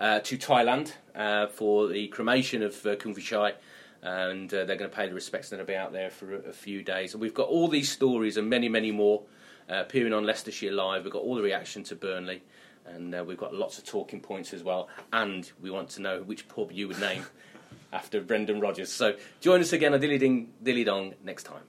uh, 0.00 0.18
to 0.20 0.36
Thailand 0.36 0.92
uh, 1.14 1.46
for 1.46 1.86
the 1.86 2.08
cremation 2.08 2.62
of 2.62 2.74
uh, 2.84 2.96
Khun 2.96 3.14
Vichai. 3.16 3.54
And 4.02 4.52
uh, 4.52 4.64
they're 4.64 4.76
going 4.76 4.90
to 4.90 4.94
pay 4.96 5.08
the 5.08 5.14
respects 5.14 5.50
and 5.50 5.58
they'll 5.58 5.66
be 5.66 5.74
out 5.76 5.92
there 5.92 6.10
for 6.10 6.34
a, 6.34 6.38
a 6.50 6.52
few 6.52 6.82
days. 6.82 7.14
And 7.14 7.22
we've 7.22 7.32
got 7.32 7.48
all 7.48 7.68
these 7.68 7.90
stories 7.90 8.36
and 8.36 8.50
many, 8.50 8.68
many 8.68 8.90
more 8.90 9.22
uh, 9.70 9.76
appearing 9.76 10.12
on 10.12 10.24
Leicestershire 10.26 10.72
Live. 10.72 11.04
We've 11.04 11.12
got 11.12 11.22
all 11.22 11.36
the 11.36 11.42
reaction 11.42 11.84
to 11.84 11.94
Burnley. 11.96 12.42
And 12.86 13.14
uh, 13.14 13.24
we've 13.26 13.38
got 13.38 13.54
lots 13.54 13.78
of 13.78 13.84
talking 13.84 14.20
points 14.20 14.52
as 14.52 14.62
well. 14.62 14.88
And 15.12 15.50
we 15.60 15.70
want 15.70 15.90
to 15.90 16.02
know 16.02 16.22
which 16.22 16.48
pub 16.48 16.70
you 16.72 16.88
would 16.88 17.00
name 17.00 17.24
after 17.92 18.20
Brendan 18.20 18.60
Rodgers. 18.60 18.92
So 18.92 19.16
join 19.40 19.60
us 19.60 19.72
again 19.72 19.94
on 19.94 20.00
Dilly 20.00 20.18
Ding 20.18 20.52
Dilly 20.62 20.84
Dong 20.84 21.14
next 21.22 21.44
time. 21.44 21.62